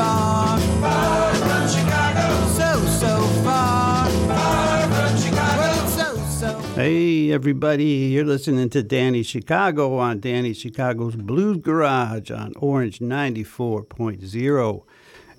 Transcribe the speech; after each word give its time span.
far. 0.00 0.58
Far 0.80 1.34
from 1.34 1.68
Chicago. 1.68 2.26
So, 2.58 2.84
so 2.86 3.22
far. 3.44 4.08
Far 4.08 4.82
from 4.88 5.18
Chicago. 5.18 5.60
Well, 5.60 5.88
so, 5.88 6.16
so. 6.40 6.58
Hey, 6.74 7.30
everybody. 7.32 7.84
You're 7.84 8.24
listening 8.24 8.70
to 8.70 8.82
Danny 8.82 9.22
Chicago 9.22 9.98
on 9.98 10.20
Danny 10.20 10.54
Chicago's 10.54 11.16
Blues 11.16 11.58
Garage 11.58 12.30
on 12.30 12.54
Orange 12.56 13.00
94.0. 13.00 14.82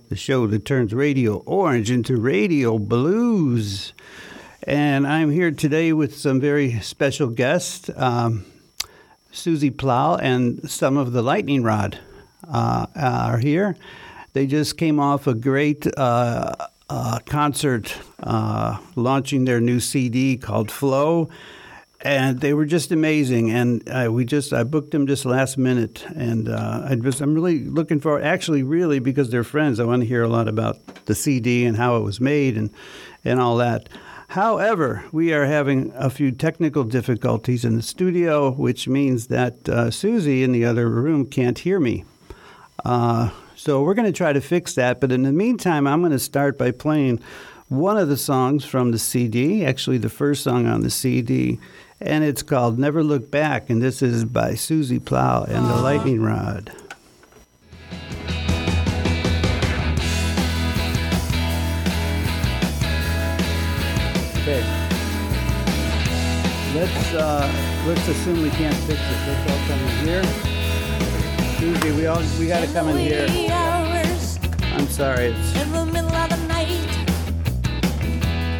The 0.09 0.15
show 0.15 0.45
that 0.45 0.65
turns 0.65 0.93
Radio 0.93 1.37
Orange 1.37 1.89
into 1.89 2.17
Radio 2.17 2.77
Blues. 2.77 3.93
And 4.67 5.07
I'm 5.07 5.31
here 5.31 5.49
today 5.49 5.91
with 5.91 6.15
some 6.15 6.39
very 6.39 6.79
special 6.81 7.29
guests. 7.29 7.89
Um, 7.95 8.45
Susie 9.31 9.71
Plahl 9.71 10.17
and 10.21 10.69
some 10.69 10.97
of 10.97 11.13
the 11.13 11.23
Lightning 11.23 11.63
Rod 11.63 11.97
uh, 12.47 12.85
are 12.95 13.39
here. 13.39 13.75
They 14.33 14.47
just 14.47 14.77
came 14.77 14.99
off 14.99 15.27
a 15.27 15.33
great 15.33 15.85
uh, 15.97 16.55
uh, 16.89 17.19
concert 17.25 17.97
uh, 18.21 18.77
launching 18.95 19.45
their 19.45 19.59
new 19.59 19.79
CD 19.79 20.37
called 20.37 20.71
Flow. 20.71 21.29
And 22.03 22.39
they 22.39 22.55
were 22.55 22.65
just 22.65 22.91
amazing, 22.91 23.51
and 23.51 23.83
we 24.11 24.25
just 24.25 24.53
I 24.53 24.63
booked 24.63 24.89
them 24.89 25.05
just 25.05 25.23
last 25.23 25.55
minute, 25.55 26.03
and 26.15 26.49
uh, 26.49 26.87
I 26.89 26.95
just 26.95 27.21
I'm 27.21 27.35
really 27.35 27.59
looking 27.59 27.99
forward. 27.99 28.23
Actually, 28.23 28.63
really 28.63 28.97
because 28.97 29.29
they're 29.29 29.43
friends, 29.43 29.79
I 29.79 29.83
want 29.83 30.01
to 30.01 30.07
hear 30.07 30.23
a 30.23 30.27
lot 30.27 30.47
about 30.47 31.05
the 31.05 31.13
CD 31.13 31.63
and 31.63 31.77
how 31.77 31.97
it 31.97 31.99
was 31.99 32.19
made 32.19 32.57
and 32.57 32.71
and 33.23 33.39
all 33.39 33.55
that. 33.57 33.87
However, 34.29 35.03
we 35.11 35.33
are 35.33 35.45
having 35.45 35.91
a 35.93 36.09
few 36.09 36.31
technical 36.31 36.85
difficulties 36.85 37.65
in 37.65 37.75
the 37.75 37.83
studio, 37.83 38.49
which 38.49 38.87
means 38.87 39.27
that 39.27 39.69
uh, 39.69 39.91
Susie 39.91 40.41
in 40.41 40.53
the 40.53 40.63
other 40.63 40.89
room 40.89 41.25
can't 41.27 41.59
hear 41.59 41.79
me. 41.79 42.05
Uh, 42.85 43.29
so 43.61 43.83
we're 43.83 43.93
going 43.93 44.11
to 44.11 44.11
try 44.11 44.33
to 44.33 44.41
fix 44.41 44.73
that. 44.73 44.99
But 44.99 45.11
in 45.11 45.21
the 45.21 45.31
meantime, 45.31 45.85
I'm 45.85 46.01
going 46.01 46.11
to 46.11 46.17
start 46.17 46.57
by 46.57 46.71
playing 46.71 47.19
one 47.67 47.95
of 47.95 48.09
the 48.09 48.17
songs 48.17 48.65
from 48.65 48.89
the 48.89 48.97
CD, 48.97 49.63
actually, 49.63 49.99
the 49.99 50.09
first 50.09 50.43
song 50.43 50.65
on 50.65 50.81
the 50.81 50.89
CD, 50.89 51.59
and 51.99 52.23
it's 52.23 52.41
called 52.41 52.79
Never 52.79 53.03
Look 53.03 53.29
Back. 53.29 53.69
And 53.69 53.79
this 53.79 54.01
is 54.01 54.25
by 54.25 54.55
Susie 54.55 54.99
Plahl 54.99 55.43
and 55.43 55.67
the 55.67 55.75
Lightning 55.75 56.23
Rod. 56.23 56.71
Okay. 64.41 64.65
Let's 66.73 67.13
uh, 67.13 67.83
let's 67.85 68.07
assume 68.07 68.41
we 68.41 68.49
can't 68.49 68.73
fix 68.73 68.99
it. 68.99 69.27
Let's 69.27 69.51
all 69.51 69.67
come 69.67 69.79
in 69.79 70.07
here. 70.07 70.50
Susie, 71.61 71.91
we 71.91 72.07
all 72.07 72.19
we 72.39 72.47
gotta 72.47 72.65
come 72.73 72.89
in 72.89 72.97
here. 72.97 73.27
I'm 74.73 74.87
sorry. 74.87 75.25
It's... 75.25 75.61
In 75.61 75.71
the 75.71 75.85
middle 75.85 76.11
of 76.11 76.29
the 76.31 76.37
night, 76.47 76.89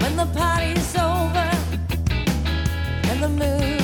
when 0.03 0.15
the 0.15 0.27
party's 0.37 0.95
over 0.95 1.49
and 3.09 3.23
the 3.23 3.29
moon 3.29 3.80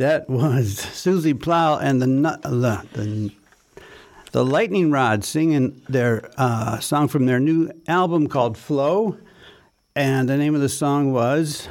that 0.00 0.30
was 0.30 0.78
Susie 0.78 1.34
Plahl 1.34 1.76
and 1.76 2.00
the 2.00 2.06
the 2.42 2.86
the, 2.94 3.30
the 4.32 4.44
Lightning 4.44 4.90
Rod 4.90 5.24
singing 5.24 5.82
their 5.90 6.30
uh, 6.38 6.80
song 6.80 7.06
from 7.08 7.26
their 7.26 7.38
new 7.38 7.70
album 7.86 8.26
called 8.26 8.56
Flow, 8.56 9.18
and 9.94 10.26
the 10.28 10.38
name 10.38 10.54
of 10.54 10.62
the 10.62 10.70
song 10.70 11.12
was 11.12 11.68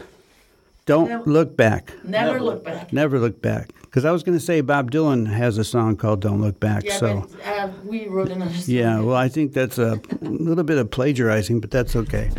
"Don't 0.85 1.09
Never- 1.09 1.23
Look 1.29 1.57
Back." 1.57 1.93
Never, 2.03 2.39
look 2.39 2.63
back. 2.63 2.93
Never 2.93 3.17
look 3.19 3.41
back. 3.41 3.71
Because 3.81 4.05
I 4.05 4.11
was 4.11 4.21
going 4.21 4.37
to 4.37 4.43
say 4.43 4.61
Bob 4.61 4.91
Dylan 4.91 5.25
has 5.25 5.57
a 5.57 5.63
song 5.63 5.95
called 5.97 6.21
"Don't 6.21 6.39
Look 6.39 6.59
Back." 6.59 6.83
Yeah, 6.85 6.97
so 6.97 7.27
but 7.31 7.47
uh, 7.47 7.69
we 7.83 8.07
wrote 8.07 8.29
another 8.29 8.53
song. 8.53 8.63
yeah, 8.75 8.99
well, 8.99 9.15
I 9.15 9.27
think 9.27 9.53
that's 9.53 9.79
a 9.79 9.99
little 10.21 10.63
bit 10.63 10.77
of 10.77 10.91
plagiarizing, 10.91 11.59
but 11.61 11.71
that's 11.71 11.95
okay. 11.95 12.29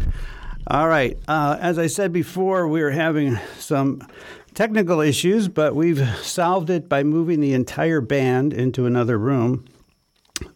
All 0.69 0.87
right. 0.87 1.19
Uh, 1.27 1.57
as 1.61 1.81
I 1.81 1.89
said 1.89 2.13
before, 2.13 2.69
we 2.69 2.81
are 2.81 2.91
having 2.91 3.41
some 3.59 4.07
technical 4.55 5.00
issues, 5.00 5.49
but 5.49 5.75
we've 5.75 6.06
solved 6.19 6.70
it 6.70 6.88
by 6.88 7.02
moving 7.02 7.41
the 7.41 7.55
entire 7.55 8.00
band 8.00 8.52
into 8.52 8.87
another 8.87 9.19
room 9.19 9.64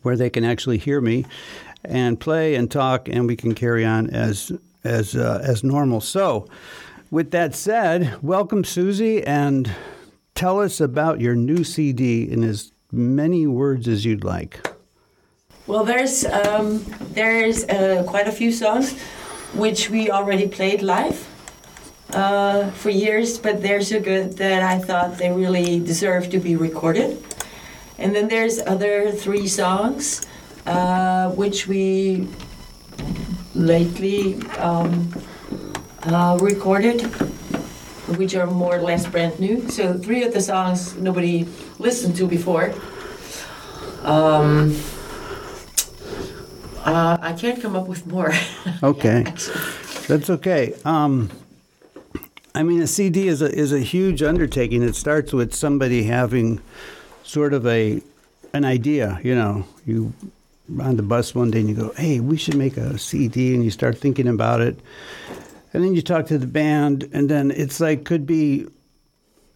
where 0.02 0.16
they 0.16 0.30
can 0.30 0.44
actually 0.44 0.78
hear 0.78 1.00
me 1.00 1.24
and 1.84 2.18
play 2.18 2.54
and 2.54 2.70
talk, 2.70 3.08
and 3.08 3.26
we 3.26 3.36
can 3.36 3.54
carry 3.54 3.84
on 3.84 4.08
as 4.10 4.52
as 4.82 5.14
uh, 5.14 5.40
as 5.42 5.62
normal. 5.62 6.00
So, 6.00 6.46
with 7.10 7.30
that 7.30 7.54
said, 7.54 8.22
welcome, 8.22 8.64
Susie, 8.64 9.22
and 9.24 9.70
tell 10.34 10.60
us 10.60 10.80
about 10.80 11.20
your 11.20 11.34
new 11.34 11.64
CD 11.64 12.30
in 12.30 12.42
as 12.42 12.72
many 12.90 13.46
words 13.46 13.88
as 13.88 14.04
you'd 14.04 14.24
like. 14.24 14.66
Well, 15.66 15.84
there's 15.84 16.24
um, 16.24 16.84
there's 17.12 17.64
uh, 17.64 18.04
quite 18.06 18.28
a 18.28 18.32
few 18.32 18.52
songs 18.52 18.98
which 19.54 19.88
we 19.88 20.10
already 20.10 20.48
played 20.48 20.82
live 20.82 21.28
uh, 22.14 22.70
for 22.70 22.90
years, 22.90 23.38
but 23.38 23.60
they're 23.60 23.82
so 23.82 24.00
good 24.00 24.36
that 24.38 24.62
I 24.62 24.78
thought 24.78 25.18
they 25.18 25.30
really 25.32 25.80
deserve 25.80 26.30
to 26.30 26.38
be 26.38 26.56
recorded. 26.56 27.22
And 27.98 28.14
then 28.14 28.28
there's 28.28 28.60
other 28.60 29.12
three 29.12 29.46
songs 29.46 30.26
uh, 30.66 31.30
which 31.30 31.66
we 31.68 32.26
lately 33.54 34.40
um, 34.58 35.12
uh, 36.04 36.38
recorded, 36.40 37.02
which 38.16 38.34
are 38.34 38.46
more 38.46 38.76
or 38.76 38.82
less 38.82 39.06
brand 39.06 39.38
new. 39.38 39.68
So 39.68 39.94
three 39.94 40.24
of 40.24 40.32
the 40.32 40.40
songs 40.40 40.96
nobody 40.96 41.46
listened 41.78 42.16
to 42.16 42.26
before. 42.26 42.72
Um, 44.02 44.76
uh, 46.84 47.16
I 47.20 47.32
can't 47.32 47.60
come 47.60 47.76
up 47.76 47.88
with 47.88 48.06
more. 48.06 48.32
Okay. 48.82 49.22
That's 50.08 50.28
okay. 50.28 50.74
Um, 50.84 51.30
I 52.54 52.62
mean, 52.62 52.80
a 52.80 52.86
CD 52.86 53.26
is 53.26 53.42
a 53.42 53.52
is 53.52 53.72
a 53.72 53.80
huge 53.80 54.22
undertaking. 54.22 54.82
It 54.82 54.94
starts 54.94 55.32
with 55.32 55.54
somebody 55.54 56.04
having 56.04 56.60
sort 57.24 57.52
of 57.52 57.66
a 57.66 58.00
an 58.52 58.64
idea. 58.64 59.18
You 59.24 59.34
know, 59.34 59.66
you 59.84 60.12
on 60.80 60.96
the 60.96 61.02
bus 61.02 61.34
one 61.34 61.50
day 61.50 61.60
and 61.60 61.68
you 61.68 61.74
go, 61.74 61.92
"Hey, 61.96 62.20
we 62.20 62.36
should 62.36 62.54
make 62.54 62.76
a 62.76 62.96
CD," 62.96 63.54
and 63.54 63.64
you 63.64 63.70
start 63.70 63.98
thinking 63.98 64.28
about 64.28 64.60
it, 64.60 64.78
and 65.72 65.82
then 65.82 65.94
you 65.94 66.02
talk 66.02 66.26
to 66.26 66.38
the 66.38 66.46
band, 66.46 67.08
and 67.12 67.28
then 67.28 67.50
it's 67.50 67.80
like 67.80 68.04
could 68.04 68.24
be 68.24 68.66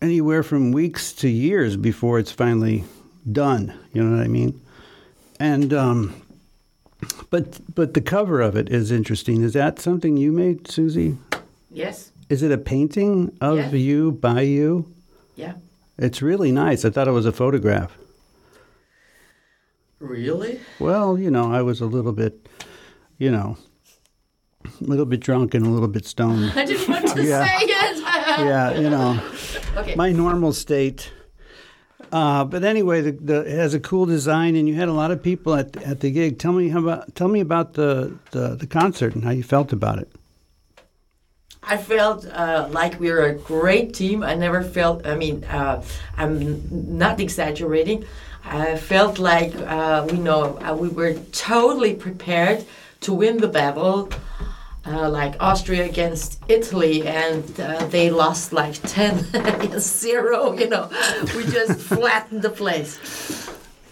anywhere 0.03 0.43
from 0.43 0.73
weeks 0.73 1.13
to 1.13 1.29
years 1.29 1.77
before 1.77 2.19
it's 2.19 2.33
finally 2.33 2.85
done. 3.31 3.73
You 3.93 4.03
know 4.03 4.17
what 4.17 4.25
I 4.25 4.29
mean? 4.29 4.61
And 5.39 5.73
um, 5.73 6.21
but 7.31 7.61
but 7.77 7.95
the 7.95 8.01
cover 8.01 8.41
of 8.41 8.57
it 8.57 8.71
is 8.71 8.91
interesting. 8.91 9.43
Is 9.43 9.53
that 9.53 9.79
something 9.79 10.17
you 10.17 10.33
made, 10.33 10.69
Susie? 10.69 11.17
Yes. 11.71 12.11
Is 12.29 12.43
it 12.43 12.53
a 12.53 12.59
painting 12.59 13.37
of 13.41 13.57
Yeah. 13.59 13.71
you 13.73 14.13
by 14.13 14.43
you? 14.43 14.87
Yeah. 15.37 15.55
It's 15.99 16.21
really 16.23 16.53
nice. 16.53 16.85
I 16.85 16.91
thought 16.91 17.09
it 17.09 17.13
was 17.13 17.27
a 17.27 17.33
photograph. 17.33 17.97
Really? 20.01 20.61
Well, 20.79 21.19
you 21.19 21.31
know, 21.31 21.53
I 21.53 21.63
was 21.63 21.81
a 21.81 21.87
little 21.87 22.13
bit, 22.13 22.49
you 23.19 23.31
know, 23.31 23.57
a 24.65 24.85
little 24.85 25.07
bit 25.07 25.21
drunk 25.21 25.55
and 25.55 25.67
a 25.67 25.71
little 25.71 25.89
bit 25.89 26.07
stoned. 26.07 26.53
I 26.57 26.65
didn't 26.65 26.89
want 26.89 27.09
to 27.09 27.23
Yeah. 27.25 27.45
say 27.45 27.65
it. 27.65 27.99
yeah, 28.39 28.79
you 28.79 28.91
know, 28.91 29.21
Okay. 29.77 29.95
my 29.97 30.13
normal 30.13 30.53
state. 30.53 31.11
Uh, 32.13 32.45
but 32.45 32.63
anyway, 32.65 33.01
the, 33.03 33.13
the, 33.13 33.41
it 33.41 33.57
has 33.59 33.75
a 33.75 33.81
cool 33.81 34.07
design, 34.07 34.55
and 34.57 34.69
you 34.69 34.75
had 34.75 34.89
a 34.89 34.93
lot 34.93 35.11
of 35.11 35.23
people 35.23 35.55
at 35.55 35.77
at 35.83 36.01
the 36.01 36.11
gig. 36.11 36.39
Tell 36.39 36.53
me 36.53 36.69
how 36.71 36.79
about 36.79 37.15
tell 37.15 37.29
me 37.29 37.41
about 37.41 37.75
the, 37.75 38.17
the, 38.31 38.55
the 38.55 38.67
concert 38.67 39.15
and 39.15 39.25
how 39.25 39.31
you 39.31 39.43
felt 39.43 39.73
about 39.73 39.99
it. 39.99 40.11
I 41.69 41.77
felt 41.77 42.27
uh, 42.27 42.67
like 42.71 42.99
we 42.99 43.11
were 43.11 43.27
a 43.27 43.35
great 43.35 43.93
team. 43.93 44.23
I 44.23 44.35
never 44.35 44.63
felt, 44.63 45.07
I 45.07 45.15
mean, 45.17 45.45
uh, 45.45 45.85
I'm 46.17 46.63
not 46.99 47.21
exaggerating. 47.21 48.07
I 48.43 48.77
felt 48.77 49.19
like 49.19 49.55
uh, 49.55 50.07
we 50.11 50.19
know 50.19 50.59
uh, 50.61 50.75
we 50.75 50.89
were 50.89 51.13
totally 51.33 51.93
prepared 51.93 52.65
to 53.03 53.13
win 53.13 53.37
the 53.37 53.49
battle, 53.49 54.09
uh, 54.87 55.11
like 55.11 55.37
Austria 55.41 55.85
against 55.85 56.43
Italy, 56.49 57.07
and 57.07 57.61
uh, 57.61 57.85
they 57.89 58.09
lost 58.09 58.55
like 58.55 58.81
10 58.83 59.27
against 59.35 60.01
0. 60.01 60.55
You 60.55 60.69
know, 60.71 60.91
we 61.37 61.45
just 61.45 61.79
flattened 61.93 62.41
the 62.41 62.51
place. 62.51 62.99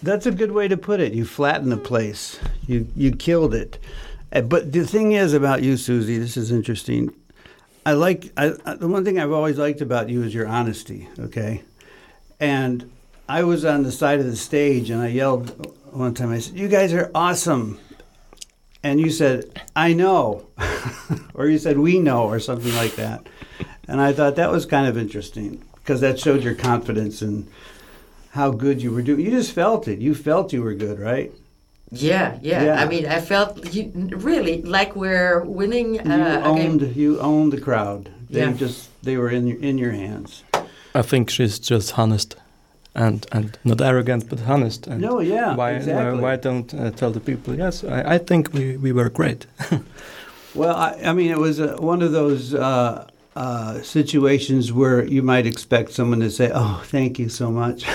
That's 0.03 0.25
a 0.25 0.31
good 0.33 0.53
way 0.53 0.67
to 0.69 0.79
put 0.79 1.01
it. 1.01 1.13
You 1.13 1.27
flattened 1.27 1.73
the 1.73 1.77
place. 1.77 2.39
You 2.67 2.87
you 2.97 3.11
killed 3.13 3.55
it. 3.55 3.79
But 4.31 4.73
the 4.73 4.87
thing 4.87 5.13
is 5.13 5.35
about 5.35 5.63
you, 5.63 5.77
Susie. 5.77 6.19
This 6.19 6.37
is 6.37 6.51
interesting. 6.51 7.13
I 7.87 7.93
like 7.93 8.33
I, 8.37 8.49
the 8.49 8.89
one 8.89 9.05
thing 9.05 9.21
I've 9.21 9.31
always 9.31 9.59
liked 9.59 9.81
about 9.81 10.09
you 10.09 10.25
is 10.25 10.35
your 10.35 10.49
honesty. 10.49 11.09
Okay, 11.21 11.63
and 12.41 12.91
I 13.29 13.45
was 13.45 13.65
on 13.65 13.85
the 13.85 13.93
side 13.93 14.19
of 14.19 14.27
the 14.27 14.35
stage 14.35 14.91
and 14.91 15.01
I 15.01 15.07
yelled 15.07 15.73
one 15.93 16.13
time. 16.13 16.33
I 16.33 16.41
said, 16.41 16.57
"You 16.57 16.67
guys 16.67 16.93
are 16.93 17.13
awesome," 17.15 17.79
and 18.83 18.99
you 18.99 19.09
said, 19.09 19.63
"I 19.77 19.93
know," 19.93 20.49
or 21.35 21.47
you 21.47 21.59
said, 21.59 21.79
"We 21.79 22.01
know," 22.01 22.25
or 22.25 22.41
something 22.41 22.75
like 22.75 22.97
that. 22.97 23.29
And 23.87 24.01
I 24.01 24.13
thought 24.13 24.35
that 24.35 24.51
was 24.51 24.67
kind 24.67 24.89
of 24.89 24.99
interesting 24.99 25.65
because 25.77 26.01
that 26.01 26.19
showed 26.19 26.43
your 26.43 26.57
confidence 26.57 27.23
and 27.23 27.47
how 28.31 28.51
good 28.51 28.83
you 28.83 28.91
were 28.91 29.03
doing. 29.03 29.21
You 29.21 29.31
just 29.31 29.53
felt 29.53 29.87
it. 29.87 30.01
You 30.01 30.13
felt 30.13 30.53
you 30.53 30.61
were 30.61 30.75
good, 30.75 30.99
right? 30.99 31.33
Yeah, 31.93 32.39
yeah. 32.43 32.65
Yeah. 32.65 32.83
I 32.83 32.89
mean, 32.89 33.07
I 33.07 33.21
felt 33.21 33.75
you, 33.75 33.93
really 34.17 34.63
like 34.63 34.97
we're 34.97 35.43
winning. 35.45 35.95
You 35.95 36.01
Uh, 36.01 36.53
a 36.53 36.57
game. 36.57 36.71
owned. 36.73 36.97
You 36.97 37.19
owned 37.21 37.53
the 37.53 37.61
crowd. 37.61 38.09
They 38.31 38.41
Yeah. 38.41 38.53
just 38.61 38.89
they 39.03 39.17
were 39.17 39.31
in 39.37 39.47
your 39.47 39.59
in 39.63 39.79
your 39.79 39.93
hands. 39.93 40.43
I 40.95 41.03
think 41.03 41.31
she's 41.31 41.59
just 41.71 41.99
honest 41.99 42.37
and 42.95 43.27
and 43.33 43.57
not 43.65 43.81
arrogant, 43.81 44.29
but 44.29 44.41
honest. 44.49 44.87
And 44.89 45.01
No, 45.01 45.21
yeah, 45.21 45.55
why 45.57 45.73
exactly. 45.77 46.19
why, 46.21 46.33
why 46.33 46.37
don't 46.37 46.75
uh, 46.75 46.91
tell 46.91 47.13
the 47.13 47.21
people? 47.21 47.55
Yes, 47.59 47.85
I, 47.85 48.15
I 48.15 48.19
think 48.19 48.53
we, 48.53 48.77
we 48.77 48.93
were 48.93 49.11
great. 49.11 49.47
Well, 50.55 50.75
I, 50.75 51.11
I 51.11 51.13
mean, 51.13 51.31
it 51.31 51.39
was 51.39 51.61
uh 51.61 51.77
one 51.93 52.03
of 52.07 52.13
those 52.13 52.55
uh, 52.55 53.05
uh, 53.35 53.83
situations 53.83 54.73
where 54.73 55.05
you 55.05 55.23
might 55.23 55.47
expect 55.47 55.93
someone 55.93 56.21
to 56.21 56.31
say, 56.31 56.51
"Oh, 56.55 56.81
thank 56.93 57.19
you 57.19 57.29
so 57.29 57.51
much," 57.51 57.85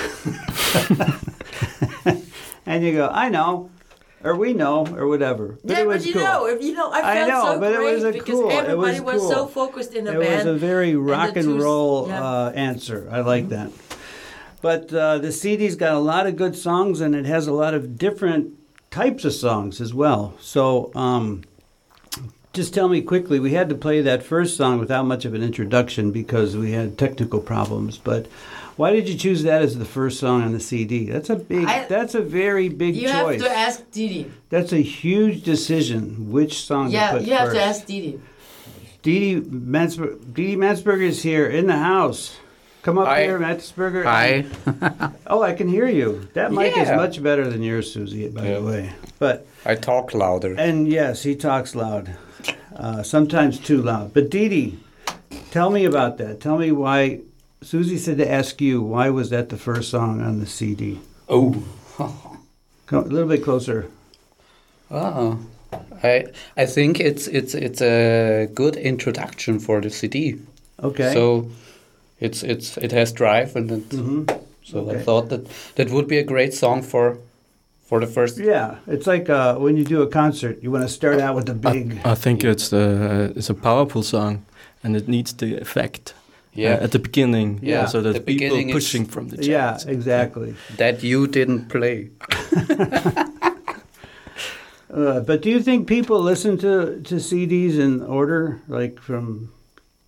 and 2.66 2.84
you 2.84 2.94
go, 2.94 3.10
"I 3.12 3.30
know," 3.30 3.70
or 4.24 4.36
"We 4.36 4.54
know," 4.54 4.86
or 4.96 5.08
whatever. 5.08 5.58
But 5.64 5.72
yeah, 5.72 5.80
it 5.82 5.88
was 5.88 6.04
but 6.04 6.08
you 6.08 6.14
cool. 6.14 6.24
know, 6.24 6.46
if 6.48 6.62
you 6.64 6.74
know, 6.74 6.92
I 6.92 7.22
I 7.24 7.28
know, 7.28 7.44
so 7.46 7.60
but 7.60 7.74
it 7.74 7.78
great 7.78 7.94
was 7.96 8.04
a 8.04 8.12
because 8.12 8.30
cool- 8.40 8.50
it 8.50 8.54
everybody 8.66 9.00
was 9.00 9.22
was, 9.22 9.30
so 9.30 9.48
focused 9.48 9.94
in 9.94 10.06
the 10.06 10.12
it 10.16 10.20
band. 10.20 10.48
was 10.48 10.56
a 10.56 10.60
very 10.60 10.96
rock 10.96 11.36
and, 11.36 11.46
two- 11.46 11.62
roll 11.62 12.08
yeah. 12.08 12.24
uh, 12.24 12.52
answer. 12.52 13.08
I 13.12 13.22
like 13.22 13.50
that. 13.50 13.72
But 14.62 14.94
uh, 14.94 15.18
the 15.18 15.32
CD's 15.32 15.76
got 15.76 15.94
a 15.94 16.00
lot 16.00 16.28
of 16.28 16.36
good 16.36 16.56
songs, 16.56 17.02
and 17.02 17.16
it 17.16 17.26
has 17.26 17.48
a 17.48 17.54
lot 17.54 17.74
of 17.74 17.98
different 17.98 18.54
types 18.92 19.26
of 19.26 19.34
songs 19.34 19.82
as 19.82 19.92
well. 19.94 20.36
So, 20.40 20.92
um, 20.94 21.44
just 22.54 22.74
tell 22.74 22.88
me 22.90 23.02
quickly. 23.02 23.40
We 23.40 23.54
had 23.54 23.70
to 23.70 23.76
play 23.76 24.02
that 24.02 24.22
first 24.24 24.58
song 24.58 24.78
without 24.78 25.06
much 25.06 25.26
of 25.26 25.34
an 25.34 25.42
introduction 25.42 26.12
because 26.12 26.56
we 26.56 26.74
had 26.74 26.98
technical 26.98 27.40
problems. 27.40 27.98
But 27.98 28.28
why 28.78 28.92
did 28.92 29.08
you 29.10 29.16
choose 29.18 29.44
that 29.44 29.62
as 29.62 29.78
the 29.78 29.86
first 29.86 30.20
song 30.20 30.42
on 30.44 30.54
the 30.54 30.60
CD? 30.60 31.06
That's 31.10 31.30
a 31.30 31.36
big. 31.36 31.66
I- 31.66 31.86
that's 31.88 32.16
a 32.16 32.22
very 32.22 32.70
big 32.70 32.96
choice. 32.96 33.02
you 33.04 33.08
choice. 33.10 33.42
have 33.42 33.52
to 33.52 33.58
ask 33.58 33.92
Didi. 33.92 34.32
that's 34.50 34.72
a 34.74 34.82
huge 34.82 35.44
decision. 35.44 36.32
Which 36.32 36.62
song 36.64 36.90
Yeah, 36.92 37.12
to 37.12 37.18
put 37.20 37.28
you 37.28 37.34
have 37.34 37.48
first. 37.50 37.56
to 37.58 37.64
ask 37.64 37.86
Didi. 37.86 38.20
Didi 39.04 39.40
Dee 39.40 39.50
Mansberger, 39.50 40.34
Dee 40.34 40.46
Dee 40.48 40.56
Mansberger 40.58 41.02
is 41.02 41.24
here 41.24 41.48
in 41.48 41.68
the 41.68 41.78
house. 41.78 42.38
Come 42.84 42.98
up 42.98 43.08
Hi. 43.08 43.24
here, 43.24 43.40
Mansberger. 43.40 44.04
Hi. 44.04 44.46
Oh, 45.28 45.42
I 45.44 45.54
can 45.54 45.68
hear 45.70 45.88
you. 45.88 46.28
That 46.34 46.52
mic 46.52 46.76
is 46.78 46.90
much 46.90 47.22
better 47.24 47.48
than 47.50 47.62
yours, 47.64 47.92
Susie, 47.94 48.28
by 48.28 48.48
Yeah. 48.48 48.56
the 48.60 48.62
way. 48.64 48.92
But 49.20 49.46
I 49.66 49.76
talk 49.76 50.14
louder. 50.14 50.56
and 50.58 50.88
yes, 50.88 51.24
he 51.24 51.36
talks 51.36 51.74
loud, 51.76 52.16
uh, 52.76 53.02
sometimes 53.04 53.60
too 53.60 53.82
loud. 53.82 54.14
But 54.14 54.30
Dee 54.30 54.50
Dee, 54.50 54.80
tell 55.52 55.70
me 55.70 55.86
about 55.86 56.18
that. 56.18 56.40
Tell 56.42 56.58
me 56.58 56.72
why. 56.72 57.22
Susie 57.64 57.98
said 57.98 58.18
to 58.18 58.32
ask 58.32 58.60
you 58.60 58.82
why 58.82 59.10
was 59.10 59.30
that 59.30 59.50
the 59.50 59.58
first 59.58 59.90
song 59.90 60.22
on 60.22 60.40
the 60.40 60.48
CD? 60.48 61.00
Oh. 61.30 61.64
Come 62.88 63.06
a 63.06 63.08
little 63.08 63.30
bit 63.30 63.44
closer. 63.44 63.86
Oh. 64.90 65.38
I 66.04 66.26
I 66.58 66.66
think 66.66 67.00
it's 67.00 67.28
it's 67.28 67.54
it's 67.54 67.82
a 67.82 68.48
good 68.54 68.76
introduction 68.76 69.60
for 69.60 69.80
the 69.82 69.90
CD. 69.90 70.40
Okay. 70.84 71.14
So 71.14 71.50
It's 72.20 72.44
it's 72.44 72.78
it 72.78 72.92
has 72.92 73.12
drive, 73.14 73.56
and 73.56 73.72
it, 73.72 73.92
hmm 73.92 74.24
so 74.64 74.90
I 74.92 74.98
thought 75.04 75.30
that 75.30 75.48
that 75.76 75.90
would 75.90 76.08
be 76.08 76.18
a 76.20 76.24
great 76.24 76.54
song 76.54 76.84
for 76.84 77.18
for 77.86 78.00
the 78.00 78.08
first. 78.08 78.38
Yeah, 78.38 78.76
it's 78.88 79.08
like 79.08 79.30
uh, 79.30 79.56
when 79.56 79.76
you 79.78 79.84
do 79.84 80.02
a 80.02 80.08
concert, 80.08 80.64
you 80.64 80.72
want 80.72 80.84
to 80.84 80.94
start 80.94 81.20
out 81.20 81.36
with 81.36 81.46
the 81.46 81.54
big. 81.54 82.00
I 82.06 82.16
think 82.16 82.44
it's 82.44 82.70
the 82.70 83.34
it's 83.36 83.50
a 83.50 83.54
powerful 83.54 84.04
song, 84.04 84.46
and 84.84 84.96
it 84.96 85.08
needs 85.08 85.34
the 85.34 85.58
effect 85.62 86.14
Yeah, 86.54 86.74
uh, 86.74 86.84
at 86.84 86.92
the 86.92 87.00
beginning. 87.00 87.60
Yeah, 87.62 87.86
so 87.86 88.02
that 88.02 88.14
the 88.14 88.20
people 88.20 88.62
pushing 88.72 89.06
from 89.06 89.30
the 89.30 89.44
yeah, 89.44 89.78
exactly. 89.86 90.56
that 90.78 91.02
you 91.02 91.28
didn't 91.28 91.70
play. 91.70 92.10
Uh, 94.94 95.22
but 95.22 95.42
do 95.42 95.50
you 95.50 95.62
think 95.62 95.88
people 95.88 96.20
listen 96.20 96.58
to, 96.58 97.02
to 97.04 97.16
CDs 97.16 97.80
in 97.80 98.04
order, 98.04 98.62
like 98.68 99.00
from 99.00 99.52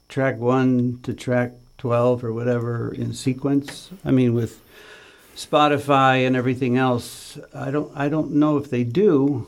track 0.10 0.38
one 0.38 1.00
to 1.04 1.14
track 1.14 1.54
12 1.78 2.24
or 2.24 2.34
whatever 2.34 2.94
in 2.94 3.14
sequence? 3.14 3.92
I 4.04 4.12
mean, 4.12 4.34
with 4.34 4.62
Spotify 5.36 6.28
and 6.28 6.36
everything 6.36 6.78
else, 6.78 7.40
I 7.56 7.72
don't, 7.72 7.92
I 7.96 8.10
don't 8.10 8.32
know 8.32 8.58
if 8.58 8.70
they 8.70 8.84
do, 8.84 9.48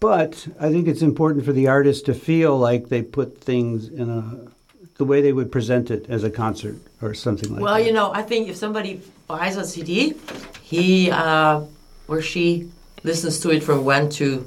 but 0.00 0.48
I 0.58 0.70
think 0.70 0.88
it's 0.88 1.02
important 1.02 1.44
for 1.44 1.52
the 1.52 1.68
artist 1.68 2.06
to 2.06 2.14
feel 2.14 2.58
like 2.58 2.88
they 2.88 3.02
put 3.02 3.42
things 3.42 3.88
in 3.88 4.08
a, 4.08 4.50
the 4.96 5.04
way 5.04 5.20
they 5.20 5.32
would 5.32 5.50
present 5.50 5.90
it 5.90 6.06
as 6.08 6.22
a 6.24 6.30
concert 6.30 6.76
or 7.02 7.14
something 7.14 7.50
like 7.52 7.60
Well, 7.62 7.74
that. 7.74 7.78
Well, 7.80 7.86
you 7.86 7.92
know, 7.92 8.12
I 8.12 8.22
think 8.22 8.48
if 8.48 8.56
somebody 8.56 9.00
buys 9.26 9.56
a 9.56 9.64
CD, 9.64 10.14
he 10.62 11.10
uh, 11.10 11.62
or 12.08 12.22
she 12.22 12.70
listens 13.02 13.40
to 13.40 13.50
it 13.50 13.62
from 13.62 13.84
one 13.84 14.08
to 14.10 14.44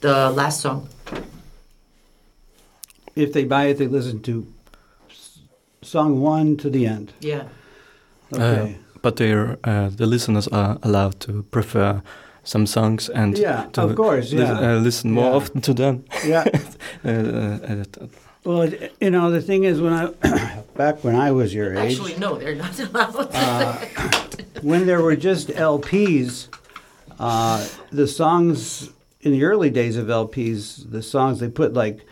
the 0.00 0.30
last 0.30 0.60
song. 0.60 0.88
If 3.14 3.32
they 3.32 3.44
buy 3.44 3.66
it, 3.66 3.78
they 3.78 3.86
listen 3.88 4.20
to 4.22 4.46
song 5.82 6.20
one 6.22 6.56
to 6.56 6.70
the 6.70 6.86
end. 6.86 7.12
Yeah. 7.20 7.44
Okay. 8.32 8.78
But 9.02 9.16
they're, 9.16 9.58
uh, 9.64 9.90
the 9.90 10.06
listeners 10.06 10.48
are 10.48 10.78
allowed 10.82 11.20
to 11.20 11.42
prefer 11.50 12.02
some 12.44 12.66
songs 12.66 13.08
and 13.10 13.36
Yeah, 13.38 13.66
to 13.72 13.82
of 13.82 13.96
course, 13.96 14.32
lis- 14.32 14.48
yeah. 14.48 14.76
uh, 14.76 14.80
listen 14.80 15.10
more 15.12 15.30
Yeah. 15.30 15.36
often 15.36 15.60
to 15.60 15.74
them. 15.74 16.04
yeah. 16.26 16.44
Uh, 17.04 17.08
uh, 17.08 17.58
uh, 17.68 18.06
Well, 18.44 18.68
you 19.00 19.10
know, 19.10 19.30
the 19.30 19.40
thing 19.40 19.64
is, 19.64 19.80
when 19.80 19.92
I 19.92 20.06
back 20.74 21.04
when 21.04 21.14
I 21.14 21.30
was 21.30 21.54
your 21.54 21.76
age, 21.76 21.92
Actually, 21.92 22.16
no, 22.18 22.36
they're 22.36 22.54
not 22.56 22.78
allowed. 22.80 23.28
uh, 23.32 23.74
when 24.62 24.86
there 24.86 25.00
were 25.00 25.14
just 25.16 25.48
LPs, 25.48 26.48
uh, 27.20 27.66
the 27.90 28.08
songs 28.08 28.90
in 29.20 29.32
the 29.32 29.44
early 29.44 29.70
days 29.70 29.96
of 29.96 30.06
LPs, 30.08 30.90
the 30.90 31.02
songs 31.02 31.38
they 31.38 31.48
put 31.48 31.72
like 31.72 32.04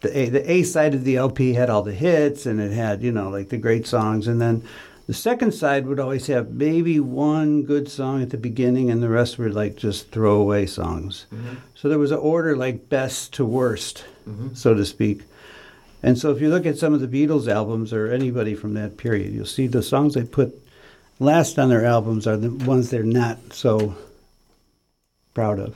the 0.00 0.18
A, 0.18 0.28
the 0.30 0.50
A 0.50 0.62
side 0.62 0.94
of 0.94 1.04
the 1.04 1.16
LP 1.16 1.52
had 1.52 1.68
all 1.68 1.82
the 1.82 1.92
hits, 1.92 2.46
and 2.46 2.58
it 2.58 2.72
had 2.72 3.02
you 3.02 3.12
know 3.12 3.28
like 3.28 3.50
the 3.50 3.58
great 3.58 3.86
songs, 3.86 4.26
and 4.26 4.40
then 4.40 4.66
the 5.06 5.12
second 5.12 5.52
side 5.52 5.86
would 5.86 6.00
always 6.00 6.26
have 6.28 6.52
maybe 6.52 6.98
one 6.98 7.64
good 7.64 7.90
song 7.90 8.22
at 8.22 8.30
the 8.30 8.38
beginning, 8.38 8.90
and 8.90 9.02
the 9.02 9.10
rest 9.10 9.36
were 9.36 9.50
like 9.50 9.76
just 9.76 10.10
throwaway 10.10 10.64
songs. 10.64 11.26
So 11.74 11.90
there 11.90 11.98
was 11.98 12.12
an 12.12 12.18
order 12.18 12.56
like 12.56 12.88
best 12.88 13.34
to 13.34 13.44
worst, 13.44 14.04
so 14.54 14.72
to 14.72 14.86
speak. 14.86 15.20
And 16.04 16.18
so 16.18 16.30
if 16.30 16.40
you 16.42 16.50
look 16.50 16.66
at 16.66 16.76
some 16.76 16.92
of 16.92 17.00
the 17.00 17.08
Beatles 17.08 17.48
albums 17.48 17.90
or 17.90 18.12
anybody 18.12 18.54
from 18.54 18.74
that 18.74 18.98
period, 18.98 19.32
you'll 19.32 19.46
see 19.46 19.66
the 19.66 19.82
songs 19.82 20.12
they 20.12 20.24
put 20.24 20.52
last 21.18 21.58
on 21.58 21.70
their 21.70 21.86
albums 21.86 22.26
are 22.26 22.36
the 22.36 22.50
ones 22.66 22.90
they're 22.90 23.02
not 23.02 23.38
so 23.54 23.94
proud 25.32 25.58
of. 25.58 25.74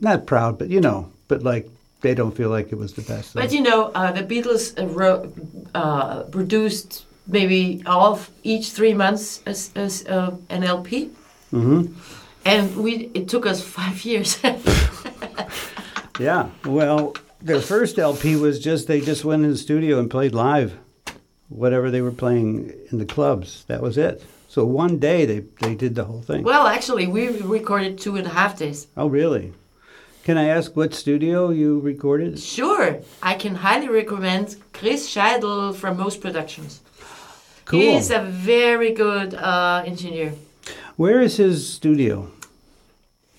Not 0.00 0.24
proud, 0.24 0.58
but 0.58 0.68
you 0.70 0.80
know, 0.80 1.10
but 1.28 1.42
like 1.42 1.68
they 2.00 2.14
don't 2.14 2.34
feel 2.34 2.48
like 2.48 2.72
it 2.72 2.78
was 2.78 2.94
the 2.94 3.02
best. 3.02 3.34
But 3.34 3.52
you 3.52 3.60
know, 3.60 3.90
uh, 3.94 4.10
the 4.10 4.22
Beatles 4.22 4.72
uh, 4.80 4.86
wrote, 4.86 5.34
uh, 5.74 6.22
produced 6.22 7.04
maybe 7.26 7.82
all 7.84 8.12
of 8.14 8.30
each 8.42 8.70
three 8.70 8.94
months 8.94 9.42
as, 9.44 9.70
as 9.76 10.06
uh, 10.06 10.34
an 10.48 10.64
LP, 10.64 11.10
Mhm. 11.52 11.92
and 12.46 12.74
we 12.76 13.10
it 13.12 13.28
took 13.28 13.44
us 13.44 13.60
five 13.78 14.02
years. 14.06 14.38
Yeah. 16.20 16.48
Well, 16.64 17.14
their 17.40 17.60
first 17.60 17.98
LP 17.98 18.36
was 18.36 18.58
just 18.58 18.86
they 18.86 19.00
just 19.00 19.24
went 19.24 19.44
in 19.44 19.50
the 19.50 19.56
studio 19.56 19.98
and 19.98 20.10
played 20.10 20.34
live, 20.34 20.78
whatever 21.48 21.90
they 21.90 22.00
were 22.02 22.12
playing 22.12 22.72
in 22.90 22.98
the 22.98 23.06
clubs. 23.06 23.64
That 23.66 23.80
was 23.82 23.96
it. 23.98 24.22
So 24.48 24.64
one 24.64 24.98
day 24.98 25.24
they 25.26 25.40
they 25.60 25.74
did 25.74 25.94
the 25.94 26.04
whole 26.04 26.22
thing. 26.22 26.42
well, 26.42 26.66
actually, 26.66 27.06
we 27.06 27.28
recorded 27.42 27.98
two 27.98 28.16
and 28.16 28.26
a 28.26 28.30
half 28.30 28.58
days. 28.58 28.86
Oh, 28.96 29.06
really? 29.06 29.52
Can 30.24 30.36
I 30.36 30.48
ask 30.48 30.76
what 30.76 30.92
studio 30.94 31.48
you 31.50 31.80
recorded? 31.80 32.38
Sure, 32.38 33.00
I 33.22 33.34
can 33.34 33.54
highly 33.54 33.88
recommend 33.88 34.56
Chris 34.72 35.08
Scheidel 35.08 35.74
from 35.74 35.96
Most 35.96 36.20
Productions. 36.20 36.80
Cool. 37.64 37.80
He's 37.80 38.10
a 38.10 38.20
very 38.20 38.92
good 38.92 39.34
uh, 39.34 39.82
engineer. 39.86 40.32
Where 40.96 41.20
is 41.20 41.36
his 41.36 41.70
studio? 41.72 42.30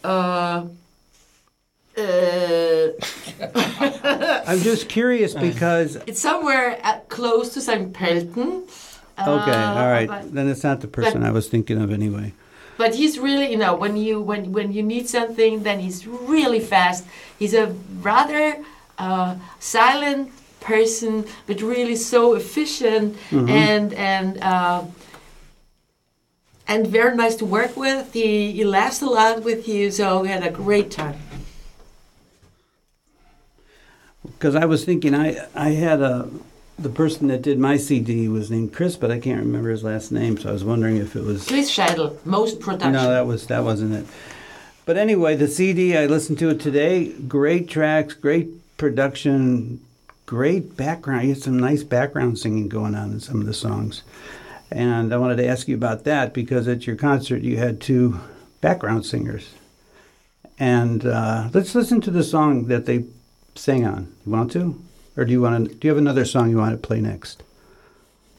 Uh, 0.03 0.65
uh, 1.99 2.91
I'm 4.47 4.59
just 4.59 4.89
curious 4.89 5.33
because 5.33 5.97
it's 6.07 6.19
somewhere 6.19 6.79
at, 6.83 7.09
close 7.09 7.53
to 7.53 7.61
St. 7.61 7.95
Okay, 9.27 9.51
Uh, 9.51 9.79
all 9.79 9.87
right, 9.87 10.07
But, 10.07 10.33
then 10.33 10.47
it's 10.47 10.63
not 10.63 10.81
the 10.81 10.87
person 10.87 11.23
I 11.23 11.31
was 11.31 11.47
thinking 11.49 11.81
of 11.81 11.91
anyway. 11.91 12.33
but 12.77 12.95
he's 12.95 13.19
really, 13.19 13.51
you 13.51 13.57
know, 13.57 13.75
when 13.75 13.97
you 13.97 14.21
when 14.21 14.53
when 14.53 14.71
you 14.71 14.83
need 14.83 15.09
something, 15.09 15.63
then 15.63 15.79
he's 15.79 16.07
really 16.07 16.61
fast. 16.61 17.05
He's 17.37 17.53
a 17.53 17.67
rather 18.01 18.63
uh, 18.97 19.35
silent 19.59 20.31
person, 20.61 21.25
but 21.47 21.61
really 21.61 21.97
so 21.97 22.35
efficient 22.35 23.17
and 23.31 23.93
and. 23.93 24.37
Uh, 24.41 24.83
and 26.69 26.85
very 26.85 27.15
nice 27.15 27.35
to 27.35 27.45
work 27.45 27.75
with. 27.75 28.13
He, 28.13 28.51
he 28.51 28.63
laughs 28.63 29.01
a 29.01 29.07
lot 29.07 29.43
with 29.43 29.67
you, 29.67 29.89
so 29.89 30.21
we 30.21 30.27
had 30.27 30.43
a 30.43 30.51
great 30.51 30.91
time. 30.91 31.17
Because 34.39 34.55
I 34.55 34.65
was 34.65 34.85
thinking 34.85 35.13
I 35.13 35.45
I 35.53 35.71
had 35.71 36.01
a 36.01 36.29
the 36.79 36.89
person 36.89 37.27
that 37.27 37.41
did 37.41 37.59
my 37.59 37.75
CD 37.75 38.29
was 38.29 38.49
named 38.49 38.73
Chris, 38.73 38.95
but 38.95 39.11
I 39.11 39.19
can't 39.19 39.41
remember 39.41 39.69
his 39.69 39.83
last 39.83 40.13
name, 40.13 40.37
so 40.37 40.49
I 40.49 40.53
was 40.53 40.63
wondering 40.63 40.95
if 40.95 41.13
it 41.15 41.23
was 41.23 41.45
Chris 41.45 41.69
Scheidel, 41.69 42.25
most 42.25 42.61
production. 42.61 42.93
No, 42.93 43.09
that 43.09 43.27
was 43.27 43.47
that 43.47 43.63
wasn't 43.63 43.93
it. 43.93 44.05
But 44.85 44.97
anyway, 44.97 45.35
the 45.35 45.47
CD 45.47 45.97
I 45.97 46.05
listened 46.05 46.39
to 46.39 46.49
it 46.49 46.59
today. 46.59 47.11
Great 47.27 47.67
tracks, 47.67 48.13
great 48.13 48.49
production, 48.77 49.81
great 50.25 50.77
background. 50.77 51.23
You 51.23 51.33
had 51.33 51.43
some 51.43 51.59
nice 51.59 51.83
background 51.83 52.39
singing 52.39 52.69
going 52.69 52.95
on 52.95 53.11
in 53.11 53.19
some 53.19 53.41
of 53.41 53.45
the 53.45 53.53
songs. 53.53 54.03
And 54.71 55.13
I 55.13 55.17
wanted 55.17 55.37
to 55.37 55.47
ask 55.47 55.67
you 55.67 55.75
about 55.75 56.05
that 56.05 56.33
because 56.33 56.67
at 56.67 56.87
your 56.87 56.95
concert 56.95 57.41
you 57.41 57.57
had 57.57 57.81
two 57.81 58.19
background 58.61 59.05
singers. 59.05 59.49
And 60.57 61.05
uh, 61.05 61.49
let's 61.53 61.75
listen 61.75 62.01
to 62.01 62.11
the 62.11 62.23
song 62.23 62.65
that 62.65 62.85
they 62.85 63.05
sang 63.55 63.85
on. 63.85 64.13
You 64.25 64.31
want 64.31 64.51
to, 64.53 64.81
or 65.17 65.25
do 65.25 65.31
you 65.31 65.41
want 65.41 65.67
to? 65.69 65.75
Do 65.75 65.87
you 65.87 65.91
have 65.91 65.97
another 65.97 66.25
song 66.25 66.49
you 66.49 66.57
want 66.57 66.71
to 66.79 66.87
play 66.87 67.01
next? 67.01 67.43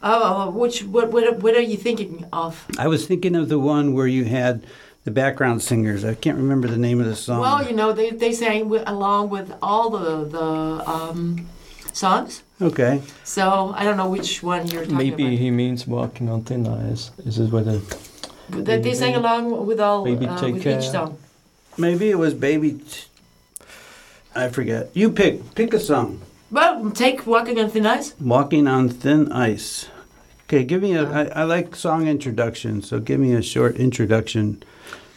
Oh, 0.03 0.51
which 0.51 0.83
what 0.85 1.11
what 1.13 1.41
what 1.41 1.55
are 1.55 1.61
you 1.61 1.77
thinking 1.77 2.25
of? 2.33 2.67
I 2.79 2.89
was 2.89 3.07
thinking 3.07 3.37
of 3.37 3.49
the 3.49 3.59
one 3.59 3.93
where 3.93 4.07
you 4.07 4.25
had 4.25 4.65
the 5.05 5.11
background 5.11 5.63
singers. 5.63 6.05
I 6.05 6.15
can't 6.15 6.39
remember 6.39 6.69
the 6.69 6.79
name 6.79 7.01
of 7.01 7.07
the 7.07 7.17
song. 7.17 7.41
Well, 7.41 7.67
you 7.67 7.75
know, 7.75 7.93
they 7.93 8.11
they 8.11 8.33
sang 8.33 8.61
wi- 8.65 8.85
along 8.87 9.29
with 9.31 9.53
all 9.63 9.91
the 9.91 10.25
the 10.25 10.89
um, 10.91 11.47
songs. 11.93 12.43
okay. 12.63 13.03
So 13.25 13.75
I 13.77 13.85
don't 13.85 13.99
know 13.99 14.09
which 14.09 14.43
one 14.43 14.67
you're 14.69 14.83
talking 14.85 14.97
maybe 14.97 15.37
he 15.37 15.51
means 15.51 15.87
walking 15.87 16.31
on 16.31 16.45
thin 16.45 16.67
ice. 16.67 17.11
Is 17.27 17.39
it 17.39 17.53
what 17.53 17.63
about. 17.65 17.99
They, 18.49 18.81
they 18.81 18.95
sang 18.95 19.15
along 19.15 19.65
with 19.67 19.79
all 19.81 20.05
Maybe 20.05 20.27
uh, 20.27 20.37
take 20.39 20.55
with 20.55 20.63
care. 20.63 20.79
each 20.81 20.89
song. 20.89 21.19
Maybe 21.79 22.11
it 22.11 22.19
was 22.19 22.35
Baby. 22.35 22.73
T- 22.73 23.05
I 24.35 24.49
forget. 24.49 24.91
You 24.95 25.11
pick. 25.11 25.55
Pick 25.55 25.75
a 25.75 25.81
song. 25.81 26.21
Well, 26.51 26.91
take 26.91 27.27
"Walking 27.27 27.59
on 27.61 27.71
Thin 27.71 27.87
Ice." 27.87 28.15
Walking 28.21 28.67
on 28.67 28.89
Thin 28.89 29.31
Ice. 29.33 29.89
Okay, 30.45 30.65
give 30.65 30.83
me 30.83 30.95
a. 30.95 31.09
I, 31.09 31.23
I 31.41 31.45
like 31.45 31.77
song 31.77 32.09
introduction, 32.09 32.83
so 32.83 32.99
give 33.01 33.21
me 33.21 33.35
a 33.35 33.43
short 33.43 33.77
introduction 33.77 34.63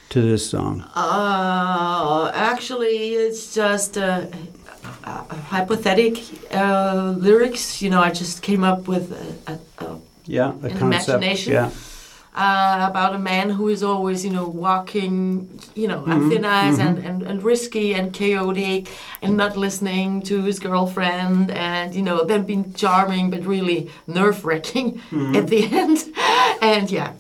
to 0.10 0.22
this 0.22 0.48
song. 0.50 0.84
Uh, 0.96 2.32
actually, 2.34 3.14
it's 3.16 3.54
just 3.56 3.98
uh, 3.98 4.26
uh, 5.04 5.24
hypothetic 5.50 6.20
uh, 6.52 7.16
lyrics. 7.18 7.82
You 7.82 7.90
know, 7.90 8.02
I 8.02 8.12
just 8.12 8.42
came 8.44 8.64
up 8.64 8.88
with 8.88 9.12
a, 9.48 9.54
a, 9.54 9.86
a 9.86 10.00
Yeah, 10.26 10.54
a 10.62 10.68
An 10.68 10.78
concept. 10.78 11.10
imagination? 11.10 11.54
Yeah. 11.54 11.70
Uh, 12.36 12.88
about 12.90 13.14
a 13.14 13.20
man 13.20 13.52
who 13.52 13.70
is 13.70 13.84
always, 13.84 14.26
you 14.26 14.32
know, 14.32 14.48
walking, 14.48 15.48
you 15.76 15.88
know, 15.88 16.04
on 16.08 16.32
thin 16.32 16.44
ice 16.44 16.80
and, 16.80 16.98
mm-hmm. 16.98 17.08
and, 17.08 17.22
and 17.22 17.44
risky 17.44 17.94
and 17.94 18.12
chaotic 18.12 18.90
and 19.22 19.38
not 19.38 19.56
listening 19.56 20.20
to 20.20 20.42
his 20.42 20.58
girlfriend 20.58 21.52
and, 21.52 21.94
you 21.94 22.02
know, 22.02 22.26
then 22.26 22.44
being 22.44 22.74
charming 22.74 23.30
but 23.30 23.46
really 23.46 23.92
nerve 24.08 24.44
wracking 24.46 24.94
mm-hmm. 25.12 25.36
at 25.36 25.46
the 25.48 25.64
end. 25.72 26.00
And 26.60 26.90
yeah, 26.90 27.14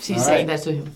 she's 0.00 0.18
All 0.18 0.24
saying 0.24 0.48
right. 0.48 0.56
that 0.56 0.64
to 0.64 0.72
him. 0.72 0.94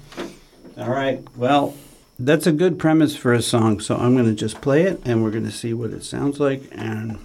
All 0.78 0.90
right. 0.90 1.22
Well, 1.36 1.74
that's 2.18 2.46
a 2.46 2.52
good 2.52 2.78
premise 2.78 3.16
for 3.16 3.34
a 3.34 3.42
song, 3.42 3.80
so 3.80 3.96
I'm 3.96 4.14
going 4.14 4.26
to 4.26 4.34
just 4.34 4.60
play 4.60 4.84
it 4.84 5.02
and 5.04 5.22
we're 5.22 5.30
going 5.30 5.44
to 5.44 5.52
see 5.52 5.74
what 5.74 5.90
it 5.90 6.04
sounds 6.04 6.40
like. 6.40 6.62
And 6.72 7.18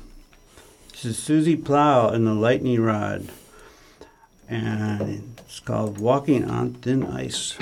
this 0.92 1.06
is 1.06 1.18
Susie 1.18 1.56
Plahl 1.56 2.10
and 2.10 2.28
the 2.28 2.34
Lightning 2.34 2.82
Rod. 2.82 3.30
and 4.50 5.33
it's 5.54 5.60
called 5.60 6.00
Walking 6.00 6.50
on 6.50 6.74
Thin 6.74 7.04
Ice. 7.04 7.56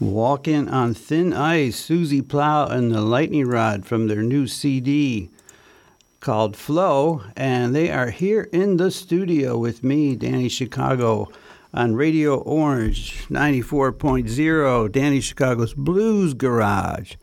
Walking 0.00 0.66
on 0.70 0.94
Thin 0.94 1.34
Ice, 1.34 1.76
Susie 1.76 2.22
Plahl 2.22 2.70
and 2.70 2.90
the 2.90 3.02
Lightning 3.02 3.46
Rod 3.46 3.84
from 3.84 4.06
their 4.06 4.22
new 4.22 4.46
CD 4.46 5.28
called 6.20 6.56
Flow. 6.56 7.22
And 7.36 7.74
they 7.74 7.90
are 7.90 8.08
here 8.08 8.48
in 8.50 8.78
the 8.78 8.90
studio 8.90 9.58
with 9.58 9.84
me, 9.84 10.16
Danny 10.16 10.48
Chicago, 10.48 11.28
on 11.74 11.94
Radio 11.96 12.38
Orange 12.38 13.26
94.0, 13.28 14.90
Danny 14.90 15.20
Chicago's 15.20 15.74
Blues 15.74 16.32
Garage, 16.32 17.16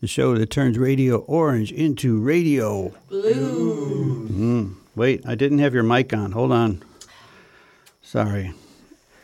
the 0.00 0.08
show 0.08 0.36
that 0.36 0.50
turns 0.50 0.76
Radio 0.76 1.18
Orange 1.18 1.70
into 1.70 2.18
radio. 2.18 2.92
Blue. 3.08 4.28
Mm, 4.28 4.74
wait, 4.96 5.22
I 5.24 5.36
didn't 5.36 5.60
have 5.60 5.72
your 5.72 5.84
mic 5.84 6.12
on. 6.12 6.32
Hold 6.32 6.50
on. 6.50 6.82
Sorry. 8.02 8.54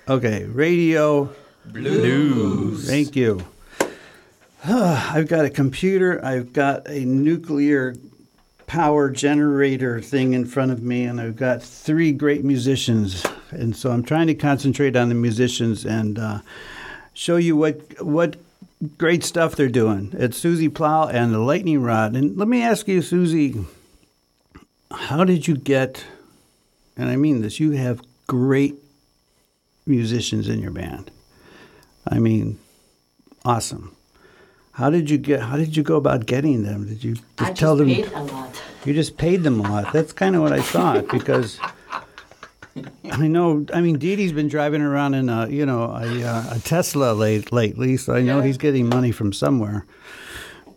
Okay, 0.08 0.44
radio 0.44 1.34
Blues. 1.66 2.86
Thank 2.88 3.16
you. 3.16 3.44
I've 4.64 5.28
got 5.28 5.44
a 5.44 5.50
computer. 5.50 6.24
I've 6.24 6.52
got 6.52 6.88
a 6.88 7.04
nuclear 7.04 7.94
power 8.66 9.10
generator 9.10 10.00
thing 10.00 10.32
in 10.32 10.46
front 10.46 10.72
of 10.72 10.82
me, 10.82 11.04
and 11.04 11.20
I've 11.20 11.36
got 11.36 11.62
three 11.62 12.12
great 12.12 12.44
musicians. 12.44 13.24
And 13.50 13.76
so 13.76 13.90
I'm 13.90 14.02
trying 14.02 14.26
to 14.28 14.34
concentrate 14.34 14.96
on 14.96 15.08
the 15.08 15.14
musicians 15.14 15.84
and 15.84 16.18
uh, 16.18 16.38
show 17.12 17.36
you 17.36 17.56
what 17.56 18.02
what 18.02 18.36
great 18.98 19.24
stuff 19.24 19.54
they're 19.54 19.68
doing. 19.68 20.10
It's 20.12 20.36
Susie 20.36 20.68
Plahl 20.68 21.08
and 21.08 21.32
the 21.32 21.38
Lightning 21.38 21.82
Rod. 21.82 22.16
And 22.16 22.36
let 22.36 22.48
me 22.48 22.62
ask 22.62 22.88
you, 22.88 23.02
Susie, 23.02 23.64
how 24.90 25.24
did 25.24 25.46
you 25.46 25.56
get? 25.56 26.04
And 26.96 27.08
I 27.08 27.16
mean 27.16 27.42
this. 27.42 27.60
You 27.60 27.72
have 27.72 28.00
great 28.26 28.76
musicians 29.86 30.48
in 30.48 30.60
your 30.60 30.70
band. 30.70 31.10
I 32.08 32.18
mean, 32.18 32.58
awesome. 33.44 33.94
How 34.72 34.90
did 34.90 35.08
you 35.08 35.18
get? 35.18 35.40
How 35.40 35.56
did 35.56 35.76
you 35.76 35.82
go 35.82 35.96
about 35.96 36.26
getting 36.26 36.64
them? 36.64 36.86
Did 36.88 37.04
you 37.04 37.14
just 37.14 37.24
I 37.38 37.46
just 37.48 37.60
tell 37.60 37.76
them? 37.76 37.86
paid 37.88 38.10
a 38.12 38.22
lot. 38.24 38.60
You 38.84 38.92
just 38.92 39.16
paid 39.16 39.42
them 39.42 39.60
a 39.60 39.62
lot. 39.62 39.92
That's 39.92 40.12
kind 40.12 40.34
of 40.36 40.42
what 40.42 40.52
I 40.52 40.60
thought 40.60 41.08
because 41.12 41.58
I 43.10 43.28
know. 43.28 43.64
I 43.72 43.80
mean, 43.80 43.98
Dee 43.98 44.16
Dee's 44.16 44.32
been 44.32 44.48
driving 44.48 44.82
around 44.82 45.14
in 45.14 45.28
a 45.28 45.48
you 45.48 45.64
know 45.64 45.84
a, 45.84 46.22
uh, 46.24 46.56
a 46.56 46.58
Tesla 46.58 47.12
late, 47.12 47.52
lately, 47.52 47.96
so 47.96 48.14
I 48.14 48.22
know 48.22 48.40
Yeah. 48.40 48.46
he's 48.46 48.58
getting 48.58 48.88
money 48.88 49.12
from 49.12 49.32
somewhere. 49.32 49.86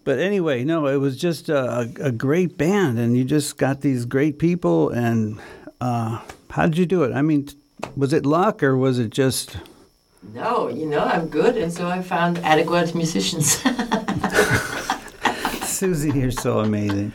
But 0.03 0.19
anyway, 0.19 0.63
no, 0.63 0.85
it 0.87 0.97
was 0.97 1.17
just 1.17 1.49
a, 1.49 1.79
a, 1.81 1.89
a 2.05 2.11
great 2.11 2.57
band, 2.57 2.97
and 2.99 3.17
you 3.17 3.25
just 3.25 3.57
got 3.57 3.81
these 3.81 4.05
great 4.05 4.37
people. 4.39 4.89
And 4.91 5.39
uh, 5.81 6.21
how 6.51 6.67
did 6.67 6.77
you 6.77 6.85
do 6.85 7.03
it? 7.03 7.13
I 7.13 7.21
mean, 7.21 7.49
was 7.95 8.13
it 8.13 8.25
luck 8.25 8.61
or 8.63 8.77
was 8.77 8.99
it 8.99 9.09
just? 9.09 9.57
No, 10.23 10.67
you 10.67 10.86
know, 10.86 11.03
I'm 11.03 11.27
good, 11.27 11.58
and 11.58 11.71
so 11.71 11.88
I 11.88 12.01
found 12.01 12.39
adequate 12.39 12.93
musicians. 12.95 13.62
Susie, 15.63 16.12
you're 16.12 16.32
so 16.32 16.60
amazing. 16.60 17.13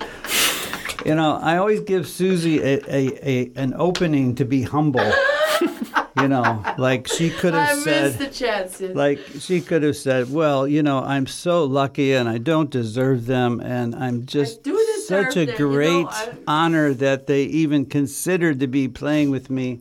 You 1.04 1.16
know, 1.16 1.38
I 1.42 1.56
always 1.56 1.80
give 1.80 2.06
Susie 2.06 2.60
a, 2.60 2.78
a, 2.88 3.28
a 3.28 3.52
an 3.56 3.74
opening 3.76 4.36
to 4.36 4.44
be 4.44 4.62
humble. 4.62 5.12
you 6.20 6.28
know, 6.28 6.62
like 6.78 7.08
she 7.08 7.30
could 7.30 7.54
have 7.54 7.76
missed 7.78 7.84
said, 7.84 8.12
the 8.18 8.28
chances. 8.28 8.94
like 8.94 9.18
she 9.40 9.60
could 9.60 9.82
have 9.82 9.96
said, 9.96 10.32
"Well, 10.32 10.68
you 10.68 10.82
know, 10.82 11.02
I'm 11.02 11.26
so 11.26 11.64
lucky 11.64 12.14
and 12.14 12.28
I 12.28 12.38
don't 12.38 12.70
deserve 12.70 13.26
them, 13.26 13.60
and 13.60 13.96
I'm 13.96 14.26
just 14.26 14.64
such 15.06 15.36
a 15.36 15.46
them, 15.46 15.48
you 15.48 15.52
know, 15.52 15.72
great 15.72 16.08
honor 16.46 16.94
that 16.94 17.26
they 17.26 17.42
even 17.44 17.84
considered 17.84 18.60
to 18.60 18.68
be 18.68 18.86
playing 18.86 19.30
with 19.30 19.50
me." 19.50 19.80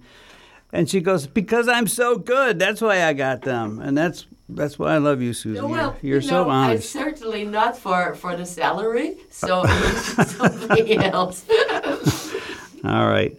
And 0.74 0.90
she 0.90 1.02
goes, 1.02 1.28
"Because 1.28 1.68
I'm 1.68 1.88
so 1.88 2.18
good. 2.18 2.58
That's 2.60 2.82
why 2.82 3.04
I 3.04 3.14
got 3.14 3.42
them, 3.42 3.80
and 3.82 3.98
that's 3.98 4.26
that's 4.48 4.80
why 4.80 4.94
I 4.96 4.98
love 5.00 5.22
you, 5.22 5.34
Susan. 5.34 5.62
No, 5.64 5.68
well, 5.68 5.96
you're 6.02 6.14
you're 6.14 6.22
you 6.22 6.28
so 6.30 6.44
know, 6.46 6.50
honest." 6.50 6.96
I'm 6.96 7.04
certainly 7.04 7.44
not 7.46 7.78
for 7.78 8.16
for 8.16 8.36
the 8.38 8.46
salary, 8.46 9.18
so 9.30 9.64
it's 9.66 10.36
something 10.36 11.04
else. 11.04 11.46
All 12.84 13.08
right. 13.08 13.38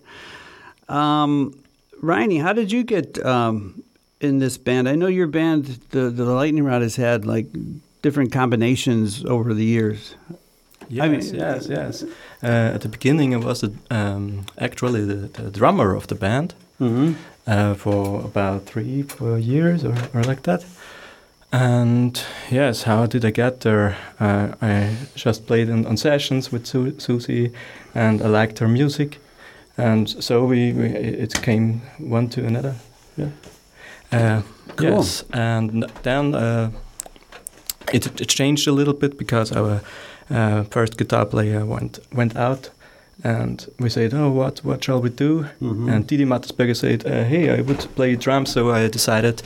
Um, 0.88 1.58
Riney, 2.02 2.38
how 2.38 2.52
did 2.52 2.70
you 2.70 2.84
get 2.84 3.24
um, 3.24 3.82
in 4.20 4.38
this 4.38 4.58
band? 4.58 4.88
I 4.88 4.94
know 4.94 5.06
your 5.06 5.26
band, 5.26 5.66
the, 5.90 6.10
the 6.10 6.24
Lightning 6.24 6.64
Rod, 6.64 6.82
has 6.82 6.96
had 6.96 7.24
like 7.24 7.46
different 8.02 8.32
combinations 8.32 9.24
over 9.24 9.54
the 9.54 9.64
years. 9.64 10.14
Yes, 10.88 11.04
I 11.04 11.08
mean- 11.08 11.34
yes, 11.34 11.66
yes. 11.68 12.02
Uh, 12.42 12.72
at 12.74 12.80
the 12.82 12.88
beginning, 12.88 13.34
I 13.34 13.38
was 13.38 13.60
the, 13.62 13.72
um, 13.90 14.44
actually 14.58 15.04
the, 15.04 15.28
the 15.42 15.50
drummer 15.50 15.94
of 15.94 16.08
the 16.08 16.14
band 16.16 16.54
Mm-hmm. 16.82 17.12
uh, 17.46 17.74
for 17.74 18.24
about 18.24 18.66
three, 18.66 19.02
four 19.02 19.38
years 19.38 19.84
or, 19.84 19.94
or 20.14 20.22
like 20.24 20.42
that. 20.42 20.64
And 21.52 22.20
yes, 22.50 22.82
how 22.84 23.06
did 23.06 23.24
I 23.24 23.30
get 23.30 23.60
there? 23.60 23.94
Uh, 24.18 24.54
I 24.62 24.96
just 25.14 25.46
played 25.46 25.68
in, 25.68 25.86
on 25.86 25.96
sessions 25.96 26.50
with 26.52 26.66
Su- 26.66 26.98
Susie, 26.98 27.50
and 27.94 28.22
I 28.22 28.26
liked 28.26 28.58
her 28.58 28.68
music, 28.68 29.18
and 29.76 30.08
so 30.08 30.46
we, 30.46 30.72
we 30.72 30.86
it 31.22 31.42
came 31.42 31.82
one 31.98 32.28
to 32.30 32.46
another. 32.46 32.74
Yeah. 33.16 33.28
Uh, 34.12 34.42
Cool. 34.76 34.88
Yes, 34.88 35.24
and 35.32 35.84
then 36.02 36.34
uh, 36.34 36.70
it, 37.92 38.06
it 38.20 38.28
changed 38.28 38.66
a 38.68 38.72
little 38.72 38.94
bit 38.94 39.18
because 39.18 39.52
our 39.52 39.82
uh, 40.30 40.62
first 40.70 40.96
guitar 40.96 41.26
player 41.26 41.66
went 41.66 41.98
went 42.12 42.36
out, 42.36 42.70
and 43.24 43.66
we 43.78 43.88
said, 43.90 44.12
"Oh, 44.14 44.30
what 44.30 44.60
what 44.64 44.84
shall 44.84 45.00
we 45.02 45.10
do?" 45.10 45.44
Mhm. 45.60 45.88
And 45.92 46.06
Didi 46.06 46.24
Mattisberger 46.24 46.74
said, 46.76 47.04
uh, 47.06 47.24
"Hey, 47.24 47.58
I 47.58 47.62
would 47.62 47.86
play 47.94 48.16
drums," 48.16 48.50
so 48.52 48.70
I 48.70 48.88
decided 48.88 49.42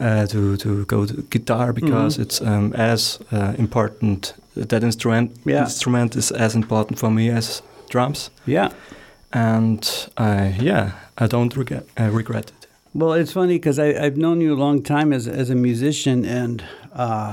uh, 0.00 0.26
to 0.26 0.56
to 0.56 0.84
go 0.86 1.06
to 1.06 1.14
guitar 1.30 1.72
because 1.72 2.16
Mhm. 2.18 2.22
it's 2.22 2.40
um, 2.40 2.72
as 2.74 3.18
uh, 3.32 3.52
important. 3.58 4.34
That 4.68 4.82
instrument 4.82 5.30
Yeah. 5.46 5.62
instrument 5.64 6.16
is 6.16 6.32
as 6.32 6.54
important 6.54 6.98
for 6.98 7.10
me 7.10 7.30
as 7.36 7.62
drums, 7.90 8.30
Yeah. 8.46 8.68
and 9.32 10.08
yeah, 10.62 10.90
I 11.18 11.26
don't 11.26 11.56
regret 11.56 11.84
uh, 12.00 12.10
regret 12.16 12.44
it. 12.50 12.66
Well, 12.94 13.12
it's 13.20 13.32
funny 13.32 13.54
because 13.58 13.78
I've 13.78 14.16
known 14.16 14.40
you 14.40 14.52
a 14.54 14.58
long 14.58 14.82
time 14.82 15.12
as, 15.16 15.28
as 15.28 15.50
a 15.50 15.54
musician, 15.54 16.24
and 16.24 16.62
uh, 16.96 17.32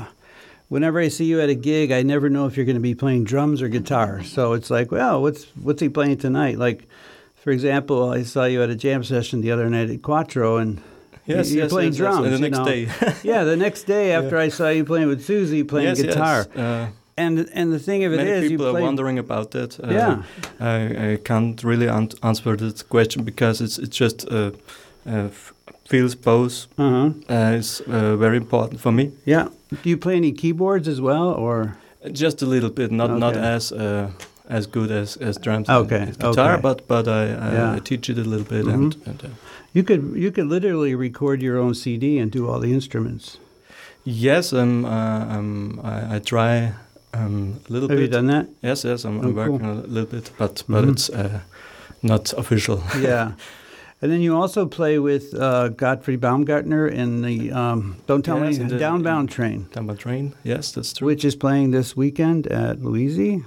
whenever 0.70 1.00
I 1.00 1.08
see 1.10 1.26
you 1.26 1.40
at 1.42 1.50
a 1.50 1.56
gig, 1.56 1.92
I 1.92 2.04
never 2.04 2.30
know 2.30 2.46
if 2.46 2.56
you're 2.58 2.66
going 2.66 2.76
to 2.76 2.82
be 2.82 2.96
playing 2.96 3.24
drums 3.26 3.62
or 3.62 3.68
guitar. 3.70 4.24
So 4.24 4.54
it's 4.54 4.70
like, 4.70 4.92
well, 4.92 5.22
what's 5.22 5.44
what's 5.62 5.82
he 5.82 5.90
playing 5.90 6.18
tonight? 6.18 6.58
Like, 6.58 6.88
for 7.36 7.52
example, 7.52 8.10
I 8.10 8.24
saw 8.24 8.46
you 8.46 8.62
at 8.64 8.70
a 8.70 8.76
jam 8.76 9.04
session 9.04 9.42
the 9.42 9.52
other 9.52 9.70
night 9.70 9.90
at 9.90 10.02
Quattro, 10.02 10.58
and 10.58 10.82
Yes, 11.26 11.52
you're 11.52 11.64
yes, 11.64 11.72
playing 11.74 11.92
yes, 11.94 12.00
yes. 12.00 12.14
drums. 12.14 12.26
And 12.28 12.36
the 12.36 12.40
next 12.40 12.58
know. 12.60 12.66
day. 12.66 12.88
yeah, 13.24 13.44
the 13.44 13.58
next 13.58 13.84
day 13.84 14.12
after 14.20 14.38
I 14.38 14.50
saw 14.50 14.70
you 14.70 14.86
playing 14.86 15.10
with 15.10 15.26
Susie 15.26 15.64
playing 15.64 15.88
yes, 15.96 16.02
guitar, 16.02 16.46
Yes. 16.56 16.58
Uh, 16.58 16.88
and 17.18 17.50
and 17.54 17.74
the 17.74 17.80
thing 17.80 18.06
of 18.06 18.14
it 18.14 18.18
many 18.18 18.30
is, 18.30 18.50
people 18.50 18.72
you 18.72 18.78
are 18.78 18.82
wondering 18.82 19.20
about 19.20 19.52
that. 19.52 19.80
Uh, 19.80 19.92
Yeah. 19.92 20.24
I, 20.60 21.12
I 21.14 21.18
can't 21.24 21.64
really 21.64 21.88
an- 21.88 22.12
answer 22.22 22.56
that 22.56 22.84
question 22.90 23.24
because 23.26 23.60
it's 23.66 23.78
it's 23.80 23.98
just 23.98 24.26
uh, 24.32 24.52
uh, 25.06 25.28
f- 25.28 25.54
feels 25.90 26.16
both 26.16 26.68
Uh 26.78 26.90
huh. 26.90 27.10
uh, 27.30 27.58
is 27.58 27.82
uh, 27.88 28.16
very 28.18 28.38
important 28.38 28.80
for 28.80 28.92
me. 28.92 29.12
Yeah. 29.26 29.48
Do 29.70 29.90
you 29.90 29.98
play 29.98 30.16
any 30.16 30.32
keyboards 30.32 30.88
as 30.88 31.00
well, 31.02 31.30
or? 31.34 31.76
Just 32.12 32.42
a 32.42 32.46
little 32.46 32.70
bit, 32.70 32.92
not 32.92 33.10
not 33.20 33.36
as 33.36 33.72
uh, 33.72 34.08
as 34.50 34.68
good 34.68 34.92
as 34.92 35.18
as 35.18 35.38
drums 35.38 35.70
Okay, 35.70 36.02
and 36.04 36.18
guitar, 36.20 36.54
okay. 36.54 36.62
but 36.62 36.88
but 36.88 37.08
I 37.08 37.24
I, 37.50 37.54
Yeah. 37.54 37.76
I 37.76 37.80
teach 37.80 38.10
it 38.10 38.18
a 38.18 38.24
little 38.30 38.46
bit 38.46 38.66
Mhm. 38.66 38.74
and, 38.74 38.96
and 39.06 39.24
uh, 39.24 39.28
You 39.74 39.84
could 39.84 40.02
you 40.16 40.32
could 40.32 40.48
literally 40.50 40.96
record 40.96 41.42
your 41.42 41.58
own 41.58 41.74
CD 41.74 42.22
and 42.22 42.32
do 42.32 42.48
all 42.50 42.60
the 42.62 42.72
instruments. 42.74 43.38
yes, 44.06 44.54
um, 44.54 44.86
uh, 44.86 45.38
um, 45.38 45.80
I, 45.84 46.16
I 46.16 46.20
try 46.20 46.72
um, 47.14 47.60
a 47.70 47.74
little 47.74 47.90
Have 47.90 48.00
you 48.00 48.08
bit. 48.08 48.12
done 48.18 48.28
that? 48.28 48.46
Yes, 48.64 48.84
yes, 48.86 49.06
I'm, 49.06 49.20
Oh, 49.20 49.24
I'm 49.28 49.36
working 49.36 49.60
cool. 49.60 49.80
a 49.86 49.88
little 49.94 50.10
bit, 50.12 50.32
but 50.38 50.64
but 50.70 50.84
Mhm. 50.86 50.92
it's 50.92 51.10
uh, 51.10 51.40
not 52.02 52.34
official. 52.38 52.80
yeah. 53.02 53.32
And 54.02 54.12
then 54.12 54.22
you 54.22 54.36
also 54.36 54.68
play 54.68 55.00
with 55.00 55.34
uh, 55.34 55.70
Godfrey 55.70 56.18
Baumgartner 56.18 56.88
in 56.88 57.24
the 57.24 57.52
um, 57.52 57.98
Don't 58.06 58.24
Tell 58.24 58.44
Yes, 58.44 58.60
Me 58.60 58.66
the- 58.66 58.78
Downbound 58.78 59.30
Train, 59.32 59.68
Down 59.74 59.88
by 59.88 59.96
train. 59.96 60.36
Yes, 60.44 60.72
that's 60.72 60.94
true. 60.94 61.08
which 61.08 61.26
is 61.26 61.36
playing 61.36 61.72
this 61.72 61.98
weekend 61.98 62.46
at 62.48 62.78
Louisi. 62.78 63.44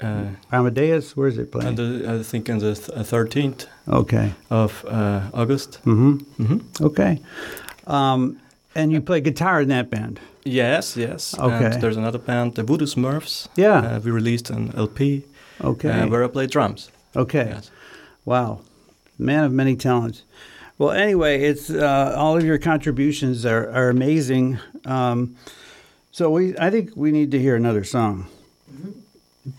Uh, 0.00 0.30
Amadeus, 0.50 1.16
where 1.16 1.28
is 1.28 1.36
it 1.38 1.52
playing? 1.52 1.74
the, 1.76 2.06
I 2.20 2.22
think 2.22 2.48
on 2.48 2.58
the 2.58 2.74
th- 2.74 2.88
uh, 2.88 3.02
13th 3.02 3.66
okay. 3.88 4.32
of 4.48 4.84
uh, 4.88 5.28
August. 5.34 5.72
Mm-hmm. 5.84 6.16
Mm-hmm. 6.42 6.84
Okay. 6.86 7.20
Um, 7.86 8.40
and 8.74 8.90
you 8.92 9.00
play 9.02 9.20
guitar 9.20 9.60
in 9.60 9.68
that 9.68 9.90
band. 9.90 10.18
Yes, 10.44 10.96
yes. 10.96 11.38
Okay. 11.38 11.66
And 11.66 11.82
there's 11.82 11.98
another 11.98 12.18
band, 12.18 12.54
the 12.54 12.62
Voodoo 12.62 12.86
Smurfs. 12.86 13.48
Yeah. 13.56 13.78
Uh, 13.96 14.00
we 14.00 14.10
released 14.10 14.48
an 14.50 14.72
LP 14.74 15.24
Okay. 15.62 15.90
uh, 15.90 16.08
where 16.08 16.24
I 16.24 16.28
play 16.28 16.46
drums. 16.46 16.90
okay. 17.14 17.48
Yes. 17.50 17.70
Wow, 18.24 18.60
man 19.20 19.44
of 19.44 19.52
many 19.52 19.76
talents. 19.76 20.22
Well, 20.78 20.90
anyway, 20.90 21.42
it's 21.42 21.68
uh, 21.70 22.14
all 22.16 22.36
of 22.36 22.44
your 22.44 22.58
contributions 22.58 23.44
are, 23.44 23.70
are 23.70 23.90
amazing. 23.90 24.58
Um, 24.84 25.36
so 26.10 26.30
we, 26.30 26.56
I 26.58 26.70
think 26.70 26.92
we 26.96 27.12
need 27.12 27.30
to 27.32 27.38
hear 27.38 27.54
another 27.54 27.84
song. 27.84 28.26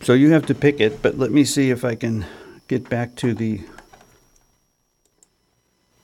So 0.01 0.13
you 0.13 0.31
have 0.31 0.45
to 0.47 0.55
pick 0.55 0.79
it, 0.79 1.01
but 1.01 1.17
let 1.17 1.31
me 1.31 1.43
see 1.43 1.69
if 1.69 1.83
I 1.85 1.95
can 1.95 2.25
get 2.67 2.89
back 2.89 3.15
to 3.17 3.33
the 3.33 3.61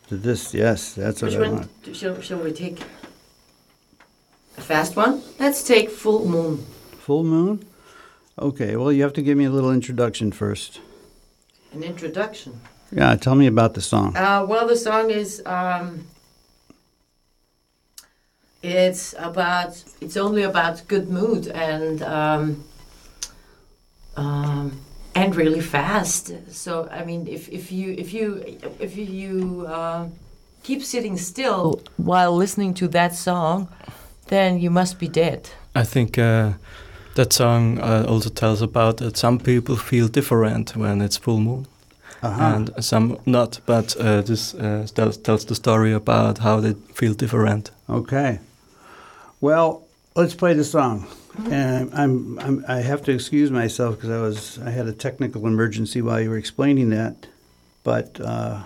to 0.09 0.17
this. 0.17 0.53
Yes, 0.53 0.93
that's 0.93 1.21
what 1.21 1.31
Which 1.31 1.39
I 1.39 1.51
want. 1.51 1.69
shall, 1.93 2.21
shall 2.21 2.39
we 2.39 2.51
take? 2.51 2.79
A 4.57 4.61
fast 4.61 4.95
one? 4.95 5.21
Let's 5.39 5.63
take 5.63 5.89
Full 5.89 6.27
Moon. 6.27 6.65
Full 6.99 7.23
moon. 7.23 7.65
Okay. 8.39 8.75
Well, 8.75 8.91
you 8.91 9.03
have 9.03 9.13
to 9.13 9.21
give 9.21 9.37
me 9.37 9.45
a 9.45 9.49
little 9.49 9.71
introduction 9.71 10.31
first. 10.31 10.79
An 11.71 11.83
introduction. 11.83 12.59
Yeah, 12.91 13.15
tell 13.15 13.35
me 13.35 13.47
about 13.47 13.73
the 13.73 13.81
song. 13.81 14.15
Uh, 14.15 14.45
well, 14.47 14.67
the 14.67 14.77
song 14.77 15.09
is. 15.09 15.41
Um, 15.45 16.07
it's 18.63 19.13
about. 19.17 19.83
It's 20.01 20.17
only 20.17 20.43
about 20.43 20.87
good 20.87 21.09
mood 21.09 21.47
and. 21.47 22.01
Um, 22.01 22.63
um, 24.15 24.81
and 25.15 25.35
really 25.35 25.61
fast. 25.61 26.33
So 26.51 26.87
I 26.91 27.03
mean, 27.03 27.27
if, 27.27 27.49
if 27.49 27.71
you 27.71 27.95
if 27.97 28.13
you 28.13 28.43
if 28.79 28.97
you 28.97 29.65
uh, 29.67 30.07
keep 30.63 30.83
sitting 30.83 31.17
still 31.17 31.81
while 31.97 32.35
listening 32.35 32.73
to 32.75 32.87
that 32.89 33.15
song, 33.15 33.67
then 34.27 34.59
you 34.59 34.69
must 34.69 34.99
be 34.99 35.07
dead. 35.07 35.49
I 35.75 35.83
think 35.83 36.17
uh, 36.17 36.53
that 37.15 37.33
song 37.33 37.79
uh, 37.79 38.05
also 38.07 38.29
tells 38.29 38.61
about 38.61 38.97
that 38.97 39.17
some 39.17 39.39
people 39.39 39.75
feel 39.75 40.07
different 40.07 40.75
when 40.75 41.01
it's 41.01 41.17
full 41.17 41.39
moon 41.39 41.67
Uh-huh. 42.21 42.55
and 42.55 42.83
some 42.83 43.19
not. 43.25 43.59
But 43.65 43.95
uh, 43.97 44.21
this 44.21 44.53
uh, 44.55 44.87
tells, 44.93 45.17
tells 45.17 45.45
the 45.45 45.55
story 45.55 45.93
about 45.93 46.39
how 46.39 46.59
they 46.59 46.73
feel 46.93 47.13
different. 47.13 47.71
Okay. 47.89 48.39
Well, 49.39 49.85
let's 50.15 50.33
play 50.33 50.53
the 50.53 50.63
song. 50.63 51.07
And 51.51 51.93
I'm, 51.93 52.39
I'm 52.39 52.65
I 52.67 52.77
have 52.77 53.03
to 53.03 53.11
excuse 53.11 53.51
myself 53.51 53.95
because 53.95 54.09
I 54.09 54.19
was 54.19 54.57
I 54.59 54.71
had 54.71 54.87
a 54.87 54.93
technical 54.93 55.45
emergency 55.45 56.01
while 56.01 56.19
you 56.19 56.31
were 56.31 56.37
explaining 56.37 56.89
that, 56.89 57.27
but 57.83 58.19
uh, 58.19 58.63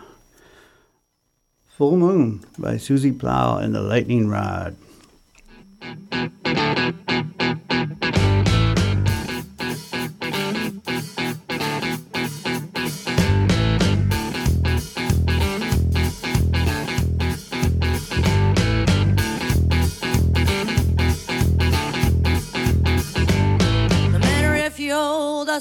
"Full 1.76 1.98
Moon" 1.98 2.46
by 2.58 2.78
Susie 2.78 3.12
Plahl 3.12 3.58
and 3.58 3.76
the 3.76 3.82
Lightning 3.82 4.30
Rod. 4.30 4.78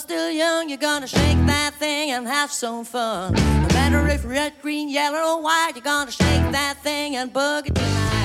Still 0.00 0.30
young, 0.30 0.68
you're 0.68 0.78
gonna 0.78 1.06
shake 1.06 1.36
that 1.46 1.74
thing 1.74 2.10
and 2.10 2.26
have 2.26 2.50
some 2.50 2.84
fun. 2.84 3.34
No 3.34 3.68
matter 3.74 4.06
if 4.08 4.24
red, 4.24 4.54
green, 4.62 4.88
yellow, 4.88 5.36
or 5.36 5.42
white, 5.42 5.72
you're 5.74 5.84
gonna 5.84 6.10
shake 6.10 6.50
that 6.52 6.78
thing 6.82 7.16
and 7.16 7.32
boogie 7.32 7.74
tonight. 7.74 8.19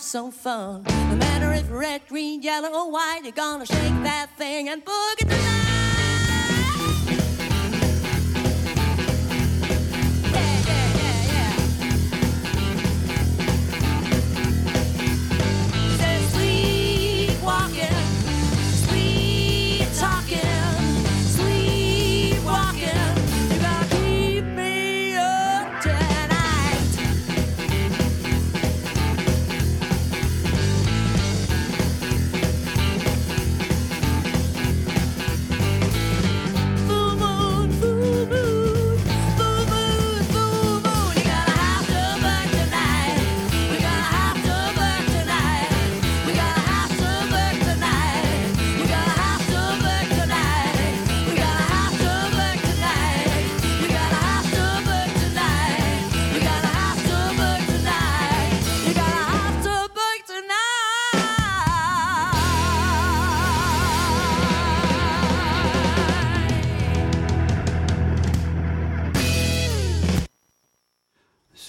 Have 0.00 0.06
some 0.06 0.30
fun. 0.32 0.82
No 1.10 1.16
matter 1.16 1.52
if 1.52 1.70
red, 1.70 2.00
green, 2.08 2.40
yellow, 2.40 2.70
or 2.70 2.90
white, 2.90 3.20
you're 3.22 3.32
gonna 3.32 3.66
shake 3.66 4.02
that 4.02 4.28
thing 4.38 4.70
and 4.70 4.82
boogie 4.82 5.39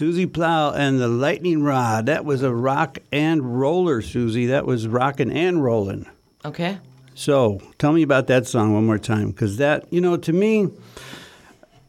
Susie 0.01 0.25
Plahl 0.25 0.71
and 0.71 0.99
the 0.99 1.07
Lightning 1.07 1.61
Rod. 1.61 2.07
That 2.07 2.25
was 2.25 2.41
a 2.41 2.51
rock 2.51 2.97
and 3.11 3.61
roller, 3.61 4.01
Susie. 4.01 4.47
That 4.47 4.65
was 4.65 4.87
rocking 4.87 5.31
and 5.31 5.63
rolling. 5.63 6.07
Okay. 6.43 6.79
So 7.13 7.61
tell 7.77 7.93
me 7.93 8.01
about 8.01 8.25
that 8.25 8.47
song 8.47 8.73
one 8.73 8.87
more 8.87 8.97
time, 8.97 9.29
because 9.29 9.57
that, 9.57 9.85
you 9.93 10.01
know, 10.01 10.17
to 10.17 10.33
me, 10.33 10.71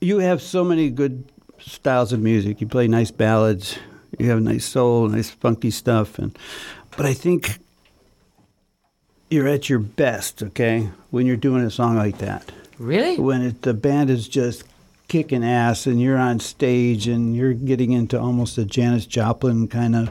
you 0.02 0.18
have 0.18 0.42
so 0.42 0.62
many 0.62 0.90
good 0.90 1.24
styles 1.58 2.12
of 2.12 2.20
music. 2.20 2.60
You 2.60 2.66
play 2.66 2.86
nice 2.86 3.10
ballads, 3.10 3.78
you 4.18 4.28
have 4.28 4.42
nice 4.42 4.66
soul, 4.66 5.08
nice 5.08 5.30
funky 5.30 5.70
stuff, 5.70 6.18
and 6.18 6.38
but 6.98 7.06
I 7.06 7.14
think 7.14 7.60
you're 9.30 9.48
at 9.48 9.70
your 9.70 9.78
best, 9.78 10.42
okay, 10.42 10.90
when 11.08 11.24
you're 11.24 11.38
doing 11.38 11.64
a 11.64 11.70
song 11.70 11.96
like 11.96 12.18
that. 12.18 12.52
Really? 12.78 13.18
When 13.18 13.40
it, 13.40 13.62
the 13.62 13.72
band 13.72 14.10
is 14.10 14.28
just 14.28 14.64
kicking 15.12 15.44
ass 15.44 15.86
and 15.86 16.00
you're 16.00 16.16
on 16.16 16.40
stage 16.40 17.06
and 17.06 17.36
you're 17.36 17.52
getting 17.52 17.92
into 17.92 18.18
almost 18.18 18.56
a 18.56 18.64
Janis 18.64 19.04
Joplin 19.04 19.68
kind 19.68 19.94
of 19.94 20.08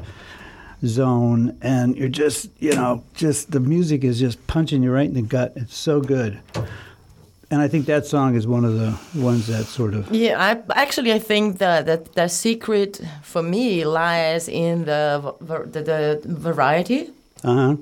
zone 0.86 1.58
and 1.60 1.98
you're 1.98 2.08
just, 2.08 2.52
you 2.60 2.76
know, 2.76 3.04
just 3.16 3.50
the 3.50 3.60
music 3.60 4.04
is 4.04 4.20
just 4.20 4.46
punching 4.46 4.84
you 4.84 4.92
right 4.92 5.08
in 5.08 5.16
the 5.16 5.24
gut. 5.24 5.54
It's 5.56 5.76
so 5.76 6.02
good. 6.02 6.40
And 7.50 7.62
I 7.62 7.68
think 7.68 7.88
that 7.88 8.06
song 8.06 8.36
is 8.36 8.46
one 8.46 8.64
of 8.64 8.76
the 8.78 8.96
ones 9.16 9.48
that 9.48 9.66
sort 9.66 9.96
of 9.96 10.12
Yeah, 10.12 10.40
I 10.40 10.62
actually 10.80 11.12
I 11.12 11.20
think 11.20 11.58
that 11.58 11.88
that 11.88 12.14
the 12.14 12.28
secret 12.28 13.02
for 13.24 13.42
me 13.42 13.84
lies 13.84 14.48
in 14.48 14.86
the 14.86 15.34
the, 15.42 15.82
the 15.82 16.22
variety. 16.24 17.10
uh-huh. 17.44 17.78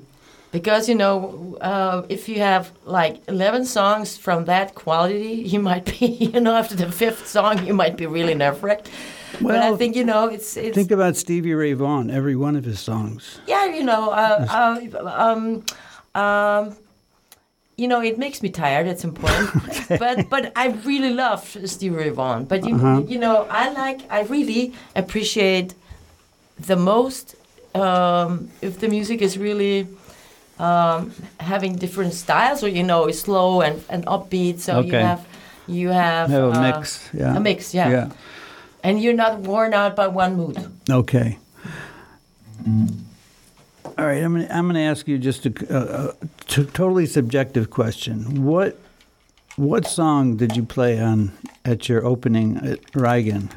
Because 0.52 0.88
you 0.88 0.94
know 0.94 1.56
uh, 1.60 2.02
if 2.08 2.28
you 2.28 2.38
have 2.40 2.70
like 2.84 3.20
11 3.28 3.64
songs 3.64 4.16
from 4.16 4.44
that 4.46 4.74
quality 4.74 5.34
you 5.52 5.60
might 5.60 5.84
be 5.84 6.06
you 6.34 6.40
know 6.40 6.54
after 6.56 6.74
the 6.74 6.90
fifth 6.90 7.26
song 7.26 7.64
you 7.66 7.74
might 7.74 7.96
be 7.96 8.06
really 8.06 8.34
nerve-wracked. 8.34 8.88
But 9.40 9.56
i 9.56 9.76
think 9.76 9.94
you 9.96 10.04
know 10.04 10.26
it's 10.36 10.56
it's 10.56 10.74
Think 10.74 10.90
about 10.90 11.16
Stevie 11.16 11.54
Ray 11.54 11.72
Vaughan, 11.74 12.10
every 12.10 12.36
one 12.36 12.56
of 12.56 12.64
his 12.64 12.80
songs. 12.80 13.40
yeah 13.46 13.66
you 13.76 13.84
know 13.84 14.10
uh, 14.10 14.46
uh, 14.60 15.24
um, 15.26 15.64
um, 16.22 16.76
you 17.76 17.88
know 17.88 18.00
it 18.02 18.18
makes 18.18 18.42
me 18.42 18.48
tired 18.50 18.86
at 18.86 18.92
it's 18.94 19.04
important 19.04 19.48
but 20.02 20.28
but 20.28 20.52
i 20.56 20.66
really 20.90 21.12
love 21.24 21.42
stevie 21.64 21.96
ray 21.96 22.10
vaughan. 22.10 22.44
But 22.44 22.60
you 22.68 22.74
Uh-huh. 22.74 23.02
you 23.12 23.18
know 23.24 23.46
i 23.62 23.64
like 23.82 24.00
i 24.10 24.20
really 24.34 24.62
appreciate 24.96 25.74
the 26.70 26.76
most 26.76 27.36
um, 27.74 28.50
if 28.60 28.80
the 28.80 28.88
music 28.88 29.22
is 29.22 29.38
really 29.38 29.86
um, 30.60 31.12
having 31.40 31.76
different 31.76 32.12
styles 32.12 32.62
or 32.62 32.68
you 32.68 32.82
know 32.82 33.06
it's 33.06 33.20
slow 33.20 33.62
and, 33.62 33.82
and 33.88 34.04
upbeat 34.06 34.58
so 34.60 34.80
you 34.80 34.92
have 34.92 35.26
you 35.66 35.88
have 35.88 36.28
Have 36.30 36.42
a 36.42 36.50
uh, 36.58 36.60
mix. 36.60 37.08
Yeah. 37.14 37.36
a 37.36 37.40
mix 37.40 37.72
yeah. 37.74 37.88
Yeah. 37.90 38.10
and 38.84 39.00
you're 39.00 39.14
not 39.24 39.40
worn 39.40 39.72
out 39.74 39.96
by 39.96 40.08
one 40.08 40.36
mood 40.36 40.56
Okay. 40.90 41.38
All 43.98 44.06
right, 44.06 44.22
I'm 44.22 44.32
gonna 44.34 44.48
I'm 44.50 44.66
gonna 44.66 44.80
ask 44.80 45.08
you 45.08 45.18
just 45.18 45.46
a, 45.46 45.52
a, 45.70 46.08
a 46.10 46.14
t- 46.46 46.64
totally 46.72 47.06
subjective 47.06 47.70
question. 47.70 48.44
What 48.44 48.78
what 49.56 49.86
song 49.86 50.36
did 50.36 50.56
you 50.56 50.62
play 50.62 51.00
on 51.00 51.32
at 51.64 51.88
your 51.88 52.04
opening 52.04 52.56
at 52.58 52.80
Reigen 52.92 53.50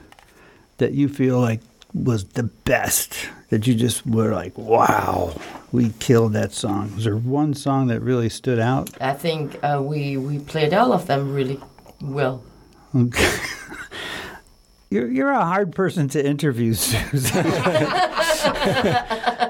that 0.78 0.94
you 0.94 1.08
feel 1.08 1.39
like 1.39 1.62
was 1.94 2.24
the 2.26 2.44
best? 2.44 3.30
That 3.54 3.68
you 3.68 3.76
just 3.76 4.04
were 4.08 4.34
like, 4.34 4.58
wow, 4.58 5.32
we 5.72 5.92
killed 6.00 6.34
that 6.34 6.54
song. 6.54 6.96
Was 6.96 7.04
there 7.04 7.16
one 7.16 7.54
song 7.54 7.86
that 7.89 8.00
really 8.02 8.30
stood 8.30 8.58
out? 8.58 8.89
i 9.00 9.13
think 9.13 9.60
uh, 9.63 9.80
we 9.80 10.18
we 10.18 10.39
played 10.39 10.74
all 10.74 10.92
of 10.92 11.06
them 11.06 11.32
really 11.32 11.60
well 12.02 12.42
Okay. 12.96 13.36
You're, 14.89 15.08
you're 15.10 15.32
a 15.32 15.44
hard 15.46 15.72
person 15.74 16.08
to 16.10 16.24
interview, 16.24 16.74
Susan. 16.86 17.46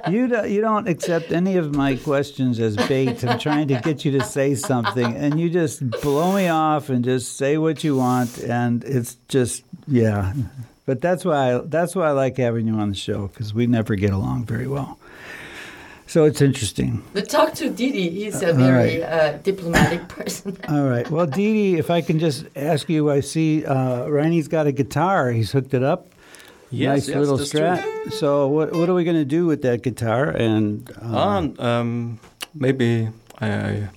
you, 0.10 0.28
don't, 0.28 0.50
you 0.50 0.62
don't 0.62 0.88
accept 0.88 1.34
any 1.34 1.58
of 1.58 1.76
my 1.76 1.98
questions 1.98 2.62
as 2.62 2.78
bait. 2.88 3.26
I'm 3.26 3.38
trying 3.40 3.68
to 3.68 3.82
get 3.82 4.06
you 4.06 4.12
to 4.20 4.24
say 4.24 4.56
something, 4.56 5.16
and 5.18 5.38
you 5.42 5.50
just 5.50 5.90
blow 6.02 6.34
me 6.34 6.48
off 6.48 6.88
and 6.90 7.04
just 7.04 7.36
say 7.36 7.58
what 7.58 7.84
you 7.84 7.98
want, 7.98 8.40
and 8.40 8.86
it's 8.86 9.18
just 9.28 9.64
yeah. 9.86 10.32
But 10.86 11.00
that's 11.02 11.24
why 11.24 11.56
I, 11.56 11.58
that's 11.64 11.96
why 11.96 12.08
I 12.08 12.12
like 12.12 12.38
having 12.38 12.68
you 12.68 12.76
on 12.76 12.90
the 12.90 12.96
show 12.96 13.28
because 13.28 13.54
we 13.54 13.68
never 13.68 13.96
get 13.96 14.12
along 14.12 14.46
very 14.46 14.68
well. 14.68 15.00
So 16.08 16.26
it's 16.26 16.42
interesting. 16.42 17.02
But 17.14 17.30
talk 17.30 17.54
to 17.56 17.70
Didi. 17.70 18.10
He's 18.10 18.42
a 18.44 18.50
All 18.50 18.54
very 18.56 19.00
right. 19.00 19.02
uh, 19.02 19.38
diplomatic 19.38 20.08
person. 20.18 20.58
All 20.68 20.84
right. 20.88 21.10
Well, 21.10 21.26
Dee 21.26 21.54
Dee, 21.54 21.80
if 21.80 21.90
I 21.90 22.02
can 22.02 22.20
just 22.20 22.46
ask 22.56 22.90
you, 22.90 23.10
I 23.10 23.22
see 23.22 23.66
uh, 23.66 24.06
Reinie's 24.08 24.48
got 24.50 24.68
a 24.68 24.72
guitar. 24.74 25.32
He's 25.32 25.52
hooked 25.54 25.74
it 25.74 25.82
up. 25.84 26.08
Yes, 26.70 26.90
nice 26.90 27.08
yes, 27.08 27.18
little 27.18 27.38
that's 27.38 27.54
strat. 27.54 27.82
true. 27.82 28.12
So 28.12 28.48
what 28.48 28.74
what 28.74 28.90
are 28.90 28.94
we 28.96 29.04
going 29.06 29.18
to 29.18 29.26
do 29.26 29.46
with 29.46 29.62
that 29.62 29.82
guitar? 29.84 30.26
And 30.30 30.92
uh, 31.02 31.18
Um, 31.18 31.56
um, 31.60 32.20
maybe 32.54 33.10
I, 33.40 33.48
I 33.48 33.90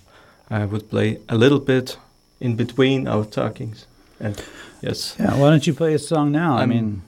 I 0.50 0.64
would 0.66 0.88
play 0.90 1.18
a 1.28 1.36
little 1.36 1.58
bit 1.58 1.96
in 2.40 2.54
between 2.54 3.08
our 3.08 3.24
talkings. 3.24 3.86
And 4.20 4.42
yes, 4.82 5.14
yeah, 5.18 5.36
why 5.38 5.50
don't 5.50 5.66
you 5.66 5.74
play 5.74 5.94
a 5.94 5.98
song 5.98 6.32
now? 6.32 6.56
I 6.56 6.60
I'm- 6.60 6.68
mean, 6.70 7.02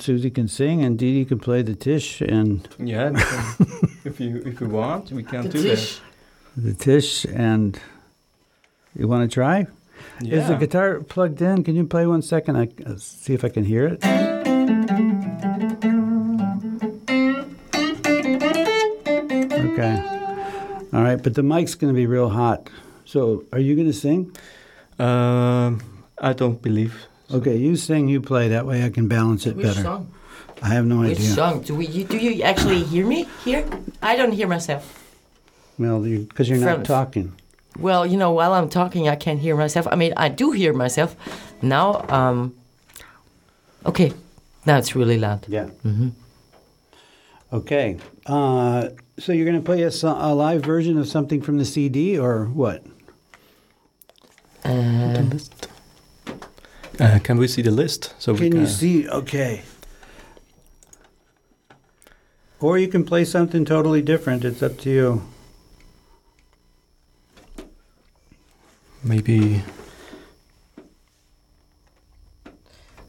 Susie 0.00 0.30
can 0.30 0.48
sing 0.48 0.82
and 0.84 0.98
Dee 0.98 1.14
Dee 1.14 1.24
can 1.24 1.38
play 1.38 1.62
the 1.62 1.74
tish 1.74 2.20
and 2.20 2.68
yeah. 2.78 3.10
if 4.04 4.20
you 4.20 4.42
if 4.44 4.60
you 4.60 4.68
want, 4.68 5.10
we 5.12 5.22
can 5.22 5.42
The 5.44 5.48
do 5.48 5.62
Tish. 5.62 6.00
the 6.56 6.74
tish 6.74 7.24
and. 7.24 7.78
You 8.98 9.06
want 9.06 9.30
to 9.30 9.32
try? 9.32 9.66
Yeah. 10.20 10.36
Is 10.40 10.48
the 10.48 10.56
guitar 10.56 11.00
plugged 11.00 11.40
in? 11.40 11.62
Can 11.62 11.76
you 11.76 11.86
play 11.86 12.06
one 12.06 12.20
second? 12.22 12.56
I 12.56 12.68
uh, 12.84 12.96
see 12.96 13.32
if 13.34 13.44
I 13.44 13.48
can 13.48 13.64
hear 13.64 13.86
it. 13.86 14.02
Okay. 19.50 19.96
All 20.92 21.02
right, 21.02 21.22
but 21.22 21.34
the 21.34 21.42
mic's 21.42 21.74
going 21.74 21.92
to 21.92 21.96
be 21.96 22.06
real 22.06 22.28
hot. 22.30 22.68
So, 23.04 23.44
are 23.52 23.58
you 23.58 23.74
going 23.74 23.86
to 23.86 23.92
sing? 23.92 24.34
Um, 24.98 25.80
I 26.20 26.32
don't 26.32 26.60
believe. 26.62 27.06
Okay, 27.30 27.56
you 27.56 27.76
sing, 27.76 28.08
you 28.08 28.20
play. 28.20 28.48
That 28.48 28.66
way 28.66 28.84
I 28.84 28.90
can 28.90 29.06
balance 29.08 29.46
it 29.46 29.56
Which 29.56 29.66
better. 29.66 29.82
song? 29.82 30.12
I 30.62 30.68
have 30.68 30.86
no 30.86 31.00
Which 31.00 31.18
idea. 31.18 31.30
song? 31.30 31.60
Do 31.62 31.74
we? 31.74 31.86
You, 31.86 32.04
do 32.04 32.16
you 32.16 32.42
actually 32.42 32.82
hear 32.84 33.06
me 33.06 33.28
here? 33.44 33.64
I 34.02 34.16
don't 34.16 34.32
hear 34.32 34.48
myself. 34.48 34.94
Well, 35.78 36.00
because 36.02 36.48
you, 36.48 36.56
are 36.56 36.58
From- 36.58 36.78
not 36.78 36.84
talking. 36.84 37.32
Well, 37.78 38.04
you 38.04 38.16
know, 38.16 38.32
while 38.32 38.54
I'm 38.54 38.68
talking, 38.68 39.08
I 39.08 39.14
can't 39.14 39.38
hear 39.38 39.54
myself. 39.56 39.86
I 39.92 39.94
mean, 39.94 40.12
I 40.16 40.28
do 40.28 40.50
hear 40.50 40.72
myself. 40.72 41.14
Now, 41.62 42.04
um, 42.08 42.54
okay, 43.86 44.12
now 44.66 44.78
it's 44.78 44.96
really 44.96 45.16
loud. 45.18 45.44
Yeah. 45.46 45.68
Mm-hmm. 45.84 46.08
Okay. 47.52 47.98
Uh, 48.26 48.88
so 49.18 49.32
you're 49.32 49.44
going 49.46 49.56
to 49.60 49.64
play 49.64 49.82
a, 49.82 49.90
a 50.02 50.34
live 50.34 50.64
version 50.64 50.98
of 50.98 51.06
something 51.06 51.40
from 51.40 51.58
the 51.58 51.64
CD 51.64 52.18
or 52.18 52.46
what? 52.46 52.82
Uh, 54.64 55.22
list. 55.30 55.68
Uh, 57.00 57.18
can 57.22 57.38
we 57.38 57.46
see 57.46 57.62
the 57.62 57.70
list? 57.70 58.14
So 58.18 58.32
we 58.32 58.38
Can 58.40 58.50
can. 58.52 58.60
you 58.62 58.66
see? 58.66 59.08
Okay. 59.08 59.62
Or 62.60 62.76
you 62.76 62.88
can 62.88 63.04
play 63.04 63.24
something 63.24 63.64
totally 63.64 64.02
different. 64.02 64.44
It's 64.44 64.62
up 64.62 64.78
to 64.78 64.90
you. 64.90 65.22
Maybe. 69.04 69.62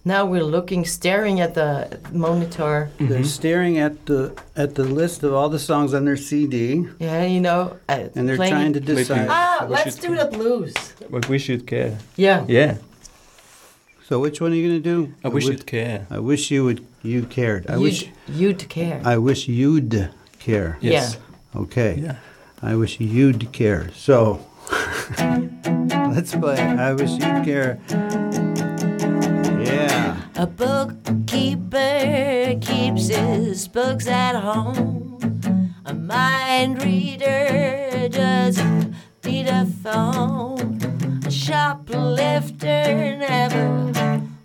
now 0.06 0.26
we're 0.26 0.44
looking, 0.44 0.86
staring 0.86 1.40
at 1.40 1.54
the 1.56 2.00
monitor. 2.12 2.90
They're 3.00 3.20
Mhm. 3.20 3.26
staring 3.26 3.78
at 3.78 4.06
the 4.08 4.32
at 4.56 4.74
the 4.76 4.84
list 4.84 5.24
of 5.24 5.34
all 5.34 5.50
the 5.50 5.60
songs 5.60 5.94
on 5.94 6.06
their 6.06 6.16
CD, 6.18 6.88
Yeah, 7.00 7.26
you 7.26 7.40
know, 7.42 7.74
uh, 7.88 8.08
and 8.16 8.28
they're 8.28 8.38
playing- 8.38 8.54
trying 8.54 8.74
to 8.74 8.80
decide. 8.80 9.28
Ah, 9.30 9.68
let's 9.70 9.96
do 9.96 10.16
the 10.16 10.26
blues. 10.26 10.74
But 11.12 11.28
we 11.30 11.38
should 11.38 11.68
care. 11.68 11.98
Yeah. 12.16 12.44
Yeah. 12.48 12.78
So 14.10 14.20
which 14.20 14.42
one 14.42 14.52
are 14.52 14.56
you 14.56 14.68
going 14.68 14.82
to 14.82 14.90
do? 14.90 15.14
I 15.24 15.28
wish 15.28 15.46
would- 15.46 15.60
you'd 15.60 15.68
care. 15.68 16.08
I 16.10 16.18
wish 16.18 16.50
you 16.50 16.66
would. 16.66 16.84
You 17.04 17.28
cared. 17.28 17.70
I 17.70 17.74
you'd, 17.76 17.82
wish. 17.82 18.10
you'd 18.28 18.68
care. 18.68 19.00
I 19.06 19.20
wish 19.20 19.48
you'd 19.48 20.10
care. 20.40 20.80
Yes. 20.82 21.18
Okay. 21.56 22.00
Yeah. 22.02 22.16
I 22.60 22.74
wish 22.76 23.00
you'd 23.00 23.52
care. 23.52 23.92
So 23.94 24.44
let's 26.16 26.34
play. 26.36 26.60
I 26.60 26.94
wish 26.94 27.12
you'd 27.12 27.46
care. 27.46 27.80
Yeah. 29.62 30.18
A 30.36 30.48
bookkeeper 30.48 31.80
keeps 32.62 33.10
his 33.10 33.68
books 33.68 34.08
at 34.08 34.34
home. 34.36 35.76
A 35.86 35.94
mind 35.94 36.84
reader 36.84 38.10
doesn't 38.10 38.96
need 39.24 39.46
a 39.46 39.68
phone. 39.84 40.80
A 41.28 41.32
shoplifter 41.32 43.16
never 43.18 43.79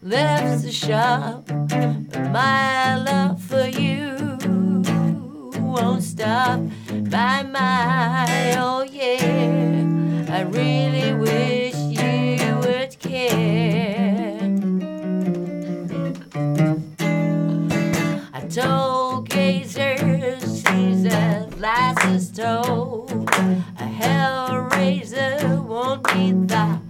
left 0.04 0.62
the 0.62 0.70
shop. 0.70 1.46
But 1.46 2.30
my 2.30 2.96
love 2.96 3.42
for 3.42 3.66
you 3.66 4.38
won't 5.58 6.02
stop. 6.02 6.60
By 7.10 7.42
my, 7.42 8.54
oh 8.58 8.82
yeah, 8.82 10.26
I 10.28 10.42
really 10.42 11.14
wish 11.14 11.74
you 11.74 12.56
would 12.58 12.98
care. 12.98 14.38
I 18.34 18.40
told 18.48 19.30
gazers 19.30 20.68
she's 20.68 21.06
at 21.06 21.58
last 21.58 22.04
is 22.08 22.30
told. 22.30 23.10
A 23.10 23.88
hellraiser 24.00 25.64
won't 25.64 26.14
need 26.14 26.48
the 26.48 26.83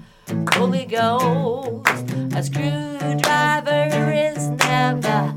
Holy 0.74 0.86
Ghost. 0.86 2.10
A 2.34 2.42
screwdriver 2.42 4.10
is 4.10 4.48
never 4.48 5.36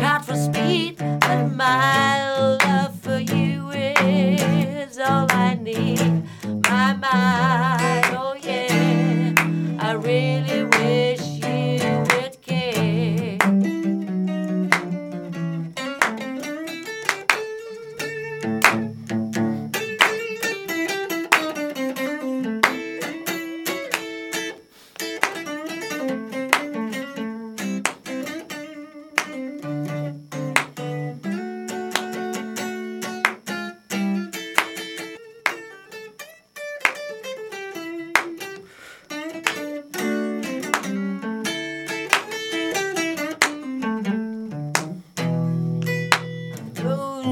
caught 0.00 0.24
for 0.24 0.36
speed, 0.36 0.96
but 0.96 1.52
my 1.52 2.30
love 2.38 2.98
for 3.00 3.18
you 3.18 3.68
is 3.72 4.98
all 4.98 5.26
I 5.30 5.58
need. 5.60 6.22
My 6.66 6.94
mind, 6.94 7.93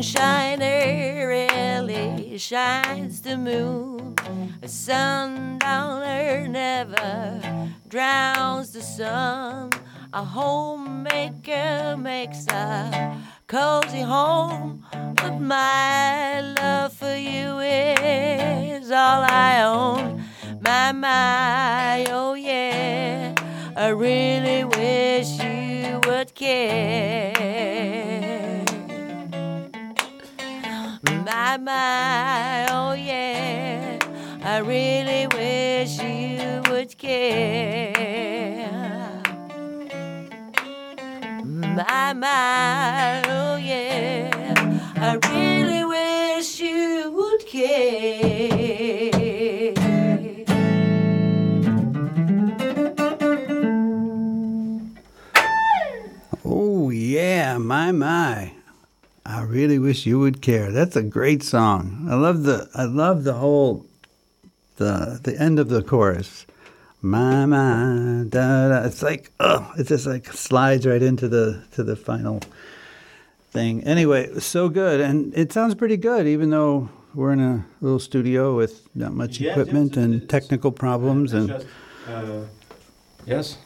moonshiner 0.03 1.29
really 1.29 2.37
shines 2.37 3.23
the 3.23 3.37
moon. 3.37 4.17
A 4.61 4.67
sundowner 4.67 6.49
never 6.49 7.71
drowns 7.89 8.73
the 8.73 8.83
sun. 8.83 9.71
A 10.13 10.25
homemaker 10.25 11.97
makes 11.97 12.49
a 12.49 13.17
cozy 13.47 14.01
home. 14.01 14.85
But 14.91 15.39
my 15.39 16.41
love 16.41 16.93
for 16.93 17.17
you 17.17 17.61
is 17.61 18.91
all 18.91 19.23
I 19.23 19.63
own. 19.63 20.25
My, 20.61 20.91
my, 20.91 22.07
oh 22.11 22.35
yeah. 22.35 23.35
I 23.77 23.89
really 23.89 24.65
wish 24.65 25.39
you 25.39 26.01
would 26.07 26.35
care. 26.35 28.12
My, 31.35 31.57
my, 31.57 32.67
oh 32.69 32.93
yeah. 32.93 33.99
I 34.45 34.59
really 34.59 35.27
wish 35.29 35.99
you 35.99 36.61
would 36.71 36.99
care. 36.99 37.95
My, 41.43 42.13
my, 42.13 43.23
oh 43.29 43.57
yeah. 43.57 44.29
I 44.97 45.15
really 45.33 45.87
wish 45.87 46.61
you 46.61 47.11
would 47.17 47.47
care. 47.47 48.03
Oh 56.45 56.91
yeah, 56.91 57.57
my 57.57 57.91
my. 57.91 58.62
I 59.33 59.43
really 59.43 59.79
wish 59.79 60.05
you 60.05 60.19
would 60.19 60.43
care. 60.43 60.71
That's 60.71 60.95
a 60.95 61.03
great 61.03 61.43
song. 61.43 62.07
I 62.11 62.15
love 62.17 62.43
the 62.43 62.69
I 62.75 62.85
love 62.85 63.25
the 63.25 63.33
whole 63.33 63.87
the 64.77 65.21
the 65.23 65.41
end 65.41 65.59
of 65.59 65.69
the 65.71 65.83
chorus. 65.83 66.47
My 67.01 67.47
my 67.47 68.25
da 68.29 68.69
da. 68.69 68.85
It's 68.85 69.03
like 69.03 69.31
oh, 69.41 69.73
it 69.79 69.87
just 69.87 70.07
like 70.07 70.27
slides 70.33 70.87
right 70.87 71.03
into 71.03 71.29
the 71.29 71.65
to 71.73 71.83
the 71.83 71.97
final 71.97 72.41
thing. 73.53 73.83
Anyway, 73.85 74.39
so 74.39 74.69
good, 74.69 75.01
and 75.01 75.33
it 75.35 75.53
sounds 75.53 75.75
pretty 75.75 75.97
good, 75.97 76.27
even 76.27 76.51
though 76.51 76.91
we're 77.15 77.33
in 77.33 77.41
a 77.41 77.65
little 77.81 77.99
studio 78.01 78.55
with 78.57 78.87
not 78.95 79.13
much 79.15 79.41
equipment 79.41 79.97
and 79.97 80.29
technical 80.29 80.73
problems, 80.73 81.33
and 81.33 81.49
Just, 81.49 81.67
uh, 82.07 82.41
yes. 83.27 83.57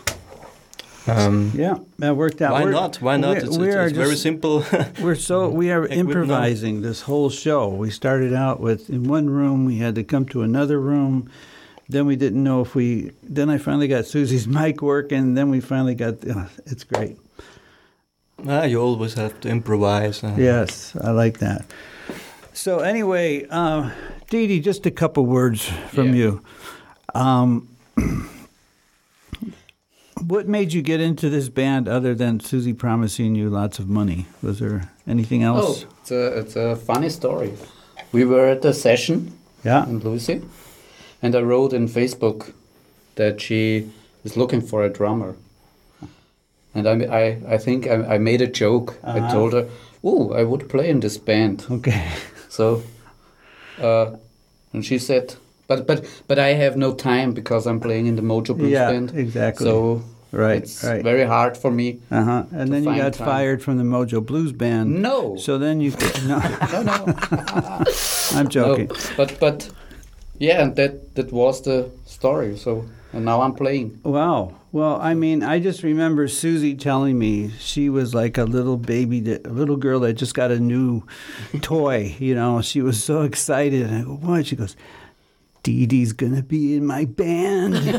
Um, 1.09 1.53
yeah, 1.55 1.79
that 1.99 2.17
worked 2.17 2.43
out. 2.43 2.53
why 2.53 2.63
We're- 2.65 2.73
not? 2.73 2.97
Why 3.01 3.17
not? 3.17 3.37
It's, 3.39 3.57
we 3.57 3.69
it's, 3.69 3.77
are 3.77 3.87
it's 3.87 3.97
very 3.97 4.11
just- 4.11 4.23
simple. 4.23 4.65
We're 5.03 5.15
so 5.15 5.49
we 5.49 5.71
are 5.71 5.87
improvising 5.87 6.83
this 6.83 7.03
whole 7.03 7.31
show. 7.31 7.69
We 7.69 7.91
started 7.91 8.35
out 8.35 8.61
with 8.61 8.91
in 8.91 9.05
one 9.05 9.31
room. 9.31 9.65
We 9.65 9.79
had 9.79 9.95
to 9.95 10.05
come 10.05 10.27
to 10.27 10.43
another 10.43 10.81
room. 10.81 11.31
Then 11.89 12.07
we 12.07 12.17
didn't 12.17 12.43
know 12.43 12.63
if 12.63 12.75
we. 12.75 13.13
Then 13.23 13.49
I 13.51 13.59
finally 13.59 13.87
got 13.89 14.07
Susie's 14.07 14.49
mic 14.61 14.83
working. 14.83 15.35
Then 15.35 15.51
we 15.51 15.61
finally 15.61 15.95
got. 15.95 16.27
Uh, 16.29 16.47
it's 16.67 16.83
great. 16.85 17.17
ah, 18.49 18.65
you 18.65 18.81
always 18.81 19.15
have 19.15 19.41
to 19.43 19.49
improvise. 19.49 20.25
uh, 20.25 20.35
Yes, 20.37 20.97
I 21.01 21.11
like 21.13 21.39
that. 21.39 21.65
So 22.53 22.81
anyway, 22.81 23.47
uh, 23.51 23.91
Dee 24.31 24.47
Dee, 24.49 24.61
just 24.61 24.87
a 24.87 24.91
couple 24.91 25.27
words 25.27 25.69
from 25.93 26.09
Yeah. 26.09 26.15
you. 26.15 26.43
Um, 27.15 27.69
what 30.23 30.49
made 30.49 30.73
you 30.73 30.83
get 30.83 31.01
into 31.01 31.29
this 31.29 31.49
band 31.49 31.89
other 31.89 32.15
than 32.15 32.41
Susie 32.41 32.73
promising 32.73 33.35
you 33.35 33.51
lots 33.51 33.79
of 33.79 33.89
money? 33.89 34.27
Was 34.43 34.59
there 34.59 34.91
anything 35.07 35.43
else? 35.43 35.65
Oh, 35.65 35.69
else? 35.69 35.87
it's 36.01 36.11
a, 36.11 36.39
it's 36.39 36.57
a 36.57 36.77
funny 36.77 37.09
story. 37.09 37.53
We 38.13 38.25
were 38.25 38.47
at 38.47 38.65
a 38.65 38.73
session 38.73 39.33
Yeah. 39.65 39.85
in 39.89 39.99
Lucy, 40.01 40.43
and 41.23 41.35
I 41.35 41.41
wrote 41.43 41.73
in 41.73 41.89
Facebook 41.89 42.53
that 43.17 43.41
she 43.41 43.91
is 44.25 44.37
looking 44.37 44.61
for 44.61 44.85
a 44.85 44.89
drummer. 44.89 45.37
And 46.75 46.87
I, 46.87 46.93
I, 46.93 47.55
I 47.55 47.59
think 47.59 47.87
I, 47.87 48.15
I 48.15 48.19
made 48.19 48.43
a 48.43 48.47
joke. 48.47 48.99
I 49.03 49.19
Uh-huh. 49.19 49.33
told 49.33 49.53
her, 49.55 49.67
"Oh, 50.05 50.33
I 50.33 50.45
would 50.45 50.69
play 50.69 50.91
in 50.91 51.01
this 51.01 51.19
band." 51.19 51.65
Okay. 51.71 52.09
So, 52.49 52.83
uh, 53.81 54.17
and 54.73 54.85
she 54.85 54.99
said, 54.99 55.37
"But 55.67 55.87
but 55.87 56.05
but 56.29 56.39
I 56.39 56.49
have 56.55 56.77
no 56.77 56.95
time 56.95 57.33
because 57.33 57.67
I'm 57.67 57.81
playing 57.81 58.07
in 58.07 58.17
the 58.17 58.23
Mojo 58.23 58.57
Blues 58.57 58.71
yeah. 58.71 58.91
band. 58.91 59.13
Exactly. 59.15 59.65
So 59.67 60.03
right. 60.33 60.63
it's 60.63 60.85
right. 60.85 61.03
very 61.03 61.25
hard 61.25 61.57
for 61.57 61.71
me." 61.71 62.01
Uh 62.11 62.25
huh. 62.25 62.45
And 62.53 62.73
then 62.73 62.85
you 62.85 62.97
got 62.97 63.15
time. 63.15 63.27
fired 63.27 63.63
from 63.63 63.77
the 63.79 63.85
Mojo 63.85 64.25
Blues 64.25 64.53
Band. 64.53 65.03
No, 65.03 65.37
So 65.37 65.59
then 65.59 65.81
you 65.81 65.91
no, 66.27 66.39
no, 66.73 66.83
no. 66.83 67.85
I'm 68.33 68.49
joking. 68.49 68.89
No, 68.89 68.95
but 69.17 69.39
but 69.41 69.71
yeah, 70.39 70.63
and 70.63 70.77
that 70.77 71.15
that 71.15 71.33
was 71.33 71.63
the 71.63 71.91
story. 72.05 72.57
So 72.57 72.85
and 73.13 73.25
now 73.25 73.41
I'm 73.41 73.55
playing. 73.55 73.99
Wow. 74.05 74.55
Well, 74.73 75.01
I 75.01 75.15
mean, 75.15 75.43
I 75.43 75.59
just 75.59 75.83
remember 75.83 76.29
Susie 76.29 76.75
telling 76.75 77.19
me 77.19 77.51
she 77.59 77.89
was 77.89 78.15
like 78.15 78.37
a 78.37 78.45
little 78.45 78.77
baby, 78.77 79.21
that, 79.21 79.47
a 79.47 79.51
little 79.51 79.79
girl 79.79 80.01
that 80.01 80.15
just 80.15 80.35
got 80.35 80.51
a 80.51 80.61
new 80.61 81.03
toy. 81.63 82.15
You 82.19 82.35
know, 82.35 82.61
she 82.61 82.83
was 82.83 83.03
so 83.03 83.23
excited. 83.23 83.87
And 83.87 83.97
I 83.97 84.03
go, 84.03 84.17
what? 84.17 84.47
She 84.47 84.55
goes, 84.55 84.77
Dee 85.67 85.85
Dee's 85.85 86.13
gonna 86.13 86.45
be 86.45 86.77
in 86.77 86.87
my 86.87 87.07
band. 87.07 87.75
and 87.75 87.99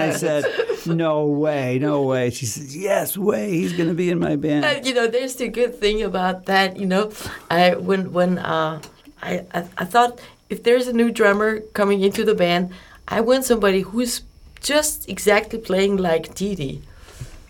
I 0.00 0.10
said, 0.16 0.46
No 0.86 1.26
way, 1.26 1.78
no 1.78 2.00
way. 2.00 2.30
She 2.30 2.46
says, 2.46 2.74
Yes, 2.74 3.14
way. 3.14 3.50
He's 3.50 3.74
gonna 3.74 3.92
be 3.92 4.08
in 4.08 4.18
my 4.18 4.36
band. 4.36 4.64
And, 4.64 4.86
you 4.86 4.94
know, 4.94 5.06
there's 5.06 5.36
the 5.36 5.48
good 5.48 5.74
thing 5.74 6.02
about 6.02 6.46
that. 6.46 6.78
You 6.78 6.86
know, 6.86 7.12
I 7.50 7.74
when 7.74 8.14
when 8.14 8.38
uh, 8.38 8.80
I, 9.20 9.44
I 9.52 9.66
I 9.76 9.84
thought 9.84 10.18
if 10.48 10.62
there's 10.62 10.88
a 10.88 10.94
new 10.94 11.10
drummer 11.10 11.60
coming 11.74 12.00
into 12.00 12.24
the 12.24 12.34
band, 12.34 12.72
I 13.06 13.20
want 13.20 13.44
somebody 13.44 13.82
who's 13.82 14.22
just 14.62 15.10
exactly 15.10 15.58
playing 15.58 15.98
like 15.98 16.34
Dee 16.34 16.54
Dee. 16.54 16.80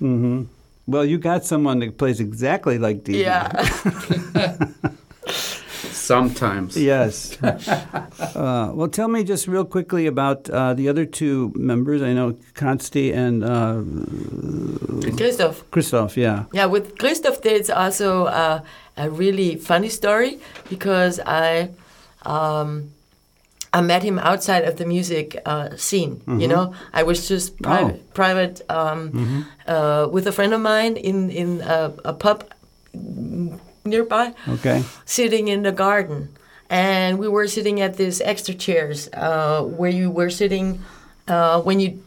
hmm 0.01 0.47
Well, 0.89 1.05
you 1.05 1.19
got 1.19 1.45
someone 1.45 1.79
that 1.79 1.97
plays 1.97 2.19
exactly 2.19 2.77
like 2.77 3.05
Dee 3.05 3.13
Dee. 3.13 3.23
Yeah. 3.23 3.53
Sometimes. 6.11 6.77
Yes. 6.77 7.41
uh, 7.43 8.73
well, 8.75 8.89
tell 8.89 9.07
me 9.07 9.23
just 9.23 9.47
real 9.47 9.65
quickly 9.65 10.09
about 10.09 10.51
uh, 10.51 10.75
the 10.75 10.89
other 10.89 11.07
two 11.07 11.53
members. 11.55 12.03
I 12.03 12.13
know 12.15 12.33
Konsti 12.55 13.15
and 13.15 13.45
uh, 13.45 13.79
Christoph. 15.17 15.71
Christoph. 15.71 16.17
Yeah. 16.17 16.47
Yeah, 16.53 16.67
with 16.67 16.99
Christoph, 16.99 17.43
there's 17.43 17.71
also 17.71 18.25
uh, 18.25 18.63
a 18.97 19.09
really 19.09 19.55
funny 19.55 19.89
story 19.89 20.41
because 20.69 21.21
I 21.25 21.71
um, 22.27 22.91
I 23.73 23.81
met 23.81 24.03
him 24.03 24.19
outside 24.19 24.65
of 24.65 24.79
the 24.79 24.87
music 24.87 25.41
uh, 25.47 25.77
scene. 25.77 26.23
You 26.27 26.49
know, 26.49 26.75
I 26.93 27.05
was 27.05 27.29
just 27.29 27.63
private, 27.63 28.15
private 28.15 28.63
um, 28.69 29.47
uh, 29.65 30.09
with 30.11 30.27
a 30.27 30.33
friend 30.33 30.53
of 30.55 30.61
mine 30.61 30.97
in 30.97 31.31
in 31.31 31.61
a, 31.61 31.95
a 32.05 32.13
pub 32.13 32.51
nearby, 33.85 34.33
Okay. 34.49 34.85
sitting 35.05 35.49
in 35.49 35.63
the 35.63 35.73
garden, 35.73 36.29
and 36.69 37.19
we 37.19 37.29
were 37.29 37.47
sitting 37.49 37.81
at 37.81 37.97
these 37.97 38.21
extra 38.21 38.55
chairs 38.55 39.09
uh, 39.15 39.63
where 39.63 39.91
you 39.91 40.11
were 40.11 40.31
sitting 40.31 40.81
uh, 41.29 41.61
when 41.63 41.81
you 41.81 42.03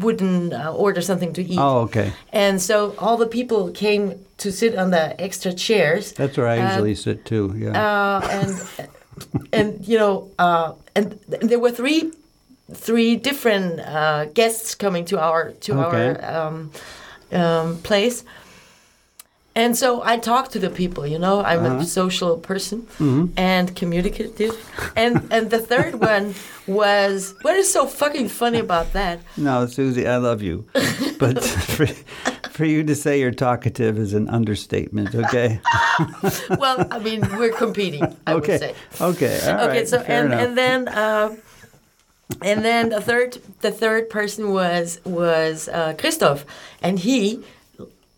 wouldn't 0.00 0.52
uh, 0.52 0.72
order 0.74 1.00
something 1.00 1.32
to 1.34 1.42
eat. 1.42 1.58
Oh, 1.58 1.80
okay. 1.82 2.12
And 2.32 2.60
so 2.60 2.94
all 2.98 3.16
the 3.16 3.26
people 3.26 3.70
came 3.70 4.14
to 4.38 4.50
sit 4.50 4.76
on 4.76 4.90
the 4.90 5.18
extra 5.20 5.52
chairs. 5.52 6.12
That's 6.12 6.36
where 6.36 6.48
I 6.48 6.58
Uh, 6.58 6.68
usually 6.70 6.94
sit 6.94 7.24
too. 7.24 7.54
Yeah. 7.56 7.72
Uh, 7.76 8.28
and 8.30 8.88
and 9.52 9.88
you 9.88 9.98
know, 9.98 10.28
uh, 10.38 10.72
and 10.94 11.18
th- 11.30 11.42
there 11.42 11.58
were 11.58 11.70
three 11.72 12.10
three 12.72 13.16
different 13.16 13.80
uh, 13.80 14.24
guests 14.34 14.74
coming 14.74 15.04
to 15.06 15.18
our 15.20 15.52
to 15.60 15.72
Okay. 15.72 16.08
our 16.20 16.46
um, 16.48 16.70
um, 17.32 17.76
place. 17.82 18.24
And 19.56 19.74
so 19.76 20.02
I 20.04 20.18
talked 20.18 20.52
to 20.52 20.58
the 20.58 20.68
people, 20.70 21.06
you 21.06 21.18
know, 21.18 21.40
I'm 21.42 21.64
Uh-huh. 21.64 21.78
a 21.80 21.84
social 21.84 22.36
person 22.36 22.78
Mm-hmm. 22.98 23.24
and 23.36 23.74
communicative. 23.80 24.54
And 24.94 25.14
and 25.30 25.50
the 25.50 25.58
third 25.70 25.94
one 26.14 26.34
was 26.66 27.34
what 27.42 27.56
is 27.56 27.72
so 27.72 27.86
fucking 27.86 28.28
funny 28.28 28.58
about 28.60 28.92
that? 28.92 29.18
no, 29.36 29.66
Susie, 29.66 30.06
I 30.06 30.18
love 30.18 30.42
you, 30.42 30.64
but 31.18 31.42
for, 31.74 31.86
for 32.50 32.64
you 32.66 32.84
to 32.84 32.94
say 32.94 33.18
you're 33.20 33.34
talkative 33.48 33.98
is 33.98 34.12
an 34.14 34.28
understatement. 34.28 35.14
Okay. 35.14 35.60
Well, 36.62 36.86
I 36.90 36.98
mean, 36.98 37.20
we're 37.38 37.56
competing, 37.56 38.04
I 38.26 38.34
would 38.34 38.44
okay. 38.44 38.58
say. 38.58 38.74
Okay. 39.00 39.36
All 39.48 39.54
right. 39.56 39.68
okay 39.70 39.84
so 39.86 39.96
Fair 40.00 40.24
and, 40.24 40.32
enough. 40.32 40.42
and 40.44 40.52
then 40.58 40.88
uh, 40.88 41.28
and 42.42 42.64
then 42.64 42.88
the 42.90 43.00
third 43.00 43.38
the 43.60 43.70
third 43.70 44.10
person 44.10 44.52
was 44.52 45.00
was 45.04 45.68
uh, 45.68 45.94
Christoph 46.00 46.44
and 46.82 46.98
he 46.98 47.40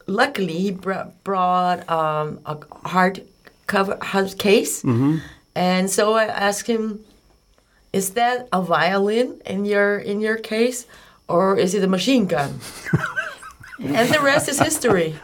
luckily 0.08 0.58
he 0.58 0.70
br- 0.72 1.08
brought 1.24 1.88
um, 1.88 2.40
a 2.46 2.56
hard 2.88 3.22
cover 3.66 3.96
hard 4.02 4.36
case 4.38 4.82
Mm-hmm. 4.82 5.18
and 5.54 5.90
so 5.90 6.14
I 6.14 6.24
asked 6.24 6.66
him 6.66 7.00
is 7.92 8.10
that 8.20 8.48
a 8.52 8.60
violin 8.62 9.40
in 9.46 9.64
your 9.64 9.98
in 9.98 10.20
your 10.20 10.36
case 10.36 10.86
or 11.28 11.56
is 11.58 11.74
it 11.74 11.82
a 11.84 11.88
machine 11.88 12.26
gun 12.26 12.58
and 13.80 14.08
the 14.12 14.20
rest 14.20 14.48
is 14.48 14.58
history. 14.58 15.14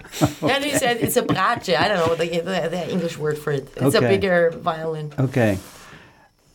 And 0.40 0.62
he 0.64 0.70
said 0.78 0.98
it's 0.98 1.16
a 1.16 1.22
brace. 1.22 1.68
I 1.68 1.88
don't 1.88 2.06
know 2.06 2.14
the, 2.14 2.28
the, 2.38 2.68
the 2.70 2.88
English 2.88 3.18
word 3.18 3.36
for 3.36 3.50
it. 3.50 3.66
It's 3.76 3.96
Okay. 3.96 4.06
a 4.06 4.08
bigger 4.08 4.50
violin. 4.50 5.12
Okay. 5.18 5.58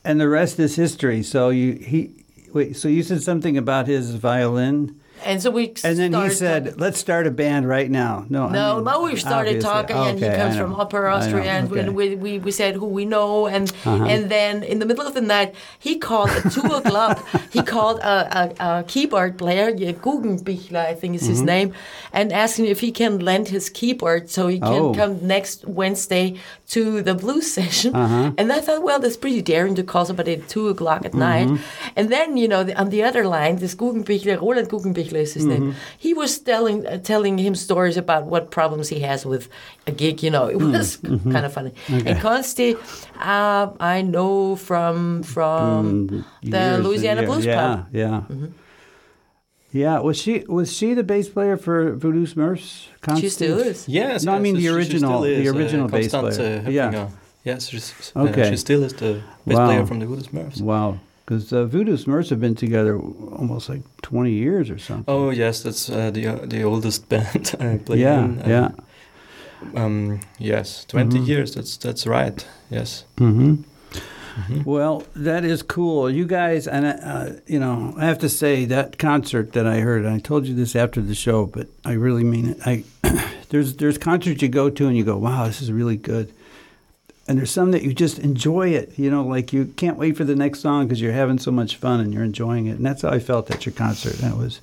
And 0.05 0.15
the 0.21 0.29
rest 0.29 0.59
is 0.59 0.75
history. 0.77 1.23
So 1.23 1.49
you 1.49 1.73
he 1.73 2.23
wait. 2.53 2.77
So 2.77 2.87
you 2.87 3.03
said 3.03 3.21
something 3.21 3.57
about 3.57 3.87
his 3.87 4.15
violin, 4.15 4.98
And 5.25 5.41
so 5.41 5.51
we 5.51 5.73
and 5.83 5.97
then 5.97 6.13
he 6.13 6.29
said, 6.29 6.65
talking- 6.65 6.79
"Let's 6.79 6.99
start 6.99 7.27
a 7.27 7.31
band 7.31 7.67
right 7.67 7.89
now." 7.91 8.25
No, 8.29 8.47
I 8.47 8.51
No, 8.51 8.75
mean, 8.75 8.83
no, 8.85 9.01
we 9.03 9.15
started 9.17 9.63
obviously. 9.63 9.69
talking, 9.69 9.95
and 9.97 10.19
he 10.19 10.25
comes 10.41 10.55
from 10.57 10.75
Upper 10.75 11.07
I 11.07 11.13
Austria, 11.17 11.51
and 11.51 11.71
okay. 11.71 11.89
we, 11.89 12.15
we, 12.15 12.39
we 12.39 12.51
said 12.51 12.75
who 12.75 12.85
we 12.87 13.05
know, 13.05 13.47
and 13.47 13.69
Uh-huh. 13.85 14.05
and 14.05 14.29
then 14.29 14.63
in 14.63 14.79
the 14.79 14.85
middle 14.85 15.05
of 15.05 15.13
the 15.13 15.21
night, 15.21 15.55
he 15.79 15.97
called 15.97 16.29
at 16.29 16.51
two 16.51 16.61
o'clock. 16.79 17.17
He 17.51 17.63
called 17.63 17.99
a, 17.99 18.15
a, 18.41 18.43
a 18.79 18.83
keyboard 18.83 19.37
player, 19.37 19.69
yeah, 19.75 19.91
Guggenbichler, 19.91 20.85
I 20.85 20.93
think 20.93 21.15
is 21.15 21.21
Mm-hmm. 21.23 21.29
his 21.31 21.41
name, 21.41 21.73
and 22.13 22.31
asked 22.31 22.59
him 22.59 22.65
if 22.65 22.79
he 22.81 22.91
can 22.91 23.19
lend 23.19 23.47
his 23.49 23.69
keyboard 23.69 24.29
so 24.29 24.47
he 24.47 24.59
can 24.59 24.69
Oh. 24.81 24.93
come 24.93 25.25
next 25.25 25.65
Wednesday 25.67 26.35
to 26.69 27.01
the 27.01 27.15
blues 27.15 27.51
session. 27.59 27.95
Uh-huh. 27.95 28.31
And 28.37 28.53
I 28.53 28.59
thought, 28.61 28.83
well, 28.83 28.99
that's 28.99 29.17
pretty 29.17 29.41
daring 29.41 29.73
to 29.75 29.83
call 29.83 30.05
somebody 30.05 30.33
at 30.33 30.47
two 30.47 30.67
o'clock 30.69 31.05
at 31.05 31.13
night. 31.15 31.47
Mm-hmm. 31.47 31.97
And 31.97 32.09
then 32.11 32.37
you 32.37 32.47
know, 32.47 32.63
the, 32.63 32.73
on 32.79 32.89
the 32.89 33.01
other 33.03 33.25
line, 33.25 33.55
this 33.57 33.73
Guggenbichler, 33.73 34.39
Roland 34.39 34.69
Guggenbichler 34.69 35.08
is 35.17 35.33
his 35.33 35.43
Mm-hmm. 35.45 35.69
name. 35.69 35.75
He 35.97 36.13
was 36.13 36.37
telling 36.39 36.85
uh, 36.85 36.97
telling 36.97 37.37
him 37.39 37.55
stories 37.55 37.97
about 37.97 38.25
what 38.25 38.51
problems 38.51 38.89
he 38.89 38.99
has 39.01 39.25
with 39.25 39.49
a 39.87 39.91
gig. 39.91 40.21
You 40.23 40.31
know, 40.31 40.45
it 40.53 40.57
Mm, 40.57 40.71
was 40.77 40.97
mm-hmm. 40.97 41.31
kind 41.31 41.45
of 41.45 41.53
funny. 41.53 41.73
And 41.89 42.19
Consti, 42.19 42.75
uh, 43.19 43.71
I 43.79 44.01
know 44.01 44.55
from 44.55 45.23
from 45.23 46.07
the 46.07 46.15
Mm, 46.15 46.23
Years 46.41 46.53
and 46.75 46.83
Louisiana 46.83 47.21
years. 47.21 47.31
Blues 47.31 47.45
yeah, 47.45 47.55
Club. 47.55 47.87
Yeah, 47.91 48.21
yeah. 49.71 49.99
Was 49.99 50.17
she 50.17 50.43
was 50.47 50.71
she 50.75 50.93
the 50.93 51.03
bass 51.03 51.29
player 51.29 51.57
for 51.57 51.93
Voodoo 51.95 52.25
Smurfs? 52.25 52.87
She 53.19 53.29
still 53.29 53.59
is. 53.59 53.87
Yes. 53.87 54.23
No, 54.23 54.31
I 54.33 54.35
yes, 54.35 54.43
mean 54.43 54.55
the 54.55 54.61
she- 54.61 54.67
she 54.67 54.73
original- 54.75 55.21
still 55.21 55.23
is, 55.23 55.43
the 55.51 55.57
original 55.57 55.85
uh, 55.85 55.89
bass 55.89 56.09
player. 56.11 56.63
uh, 56.65 56.69
Yeah. 56.69 56.91
Höpfinger. 56.91 57.09
Yes, 57.45 57.69
she's, 57.69 58.11
uh, 58.15 58.23
Okay. 58.27 58.49
she 58.49 58.57
still 58.57 58.83
is 58.83 58.93
the 58.93 59.21
bass 59.47 59.57
Wow. 59.57 59.65
player 59.67 59.85
from 59.85 59.99
the 59.99 60.05
Voodoo 60.05 60.23
Smurfs. 60.23 60.61
Wow, 60.61 60.97
because 61.29 61.53
uh, 61.53 61.65
Voodoo 61.65 61.95
Smurfs 61.95 62.31
have 62.31 62.39
been 62.41 62.55
together 62.55 62.97
almost 62.97 63.69
like 63.69 63.81
twenty 64.01 64.31
years 64.31 64.71
or 64.71 64.79
something. 64.79 65.05
Oh 65.07 65.29
yes, 65.29 65.61
that's 65.61 65.87
uh, 65.89 66.09
the 66.09 66.25
uh, 66.27 66.45
the 66.45 66.63
oldest 66.63 67.07
band 67.09 67.55
I 67.59 67.77
play 67.77 67.99
yeah, 67.99 68.23
in. 68.25 68.41
um, 68.41 68.49
yeah. 68.49 68.71
Um, 69.75 70.19
yes, 70.39 70.85
20 70.85 71.19
Mhm. 71.19 71.27
years. 71.27 71.53
That's 71.53 71.77
that's 71.77 72.07
right. 72.07 72.47
Yes. 72.71 73.03
Mm-hmm. 73.17 73.55
Mhm. 74.41 74.65
Well, 74.65 75.03
that 75.15 75.43
is 75.43 75.61
cool. 75.63 76.09
You 76.09 76.25
guys, 76.25 76.65
and 76.67 76.85
uh, 76.85 77.41
you 77.45 77.59
know, 77.59 77.93
I 77.97 78.05
have 78.05 78.17
to 78.19 78.29
say 78.29 78.65
that 78.65 78.97
concert 78.97 79.51
that 79.53 79.67
I 79.67 79.81
heard. 79.81 80.05
I 80.05 80.19
told 80.19 80.47
you 80.47 80.55
this 80.55 80.75
after 80.75 81.01
the 81.01 81.13
show, 81.15 81.45
but 81.45 81.67
I 81.85 81.91
really 81.93 82.23
mean 82.23 82.49
it. 82.49 82.57
I 82.65 82.83
there's 83.49 83.75
there's 83.75 83.97
concerts 83.97 84.41
you 84.41 84.47
go 84.47 84.69
to 84.69 84.87
and 84.87 84.95
you 84.97 85.03
go, 85.03 85.17
wow, 85.17 85.45
this 85.45 85.61
is 85.61 85.71
really 85.71 85.97
good. 85.97 86.31
And 87.29 87.37
there's 87.37 87.51
some 87.51 87.71
that 87.71 87.83
you 87.83 87.93
just 87.93 88.17
enjoy 88.19 88.69
it. 88.69 88.97
You 88.97 89.11
know, 89.11 89.23
like 89.23 89.53
you 89.53 89.65
can't 89.75 89.97
wait 89.97 90.17
for 90.17 90.23
the 90.25 90.35
next 90.35 90.61
song 90.61 90.87
because 90.87 90.99
you're 90.99 91.13
having 91.13 91.37
so 91.39 91.51
much 91.51 91.75
fun 91.77 91.99
and 91.99 92.11
you're 92.13 92.23
enjoying 92.23 92.65
it. 92.65 92.77
And 92.77 92.85
that's 92.85 93.03
how 93.03 93.09
I 93.09 93.19
felt 93.19 93.51
at 93.51 93.65
your 93.65 93.73
concert. 93.73 94.13
That 94.17 94.35
was 94.35 94.61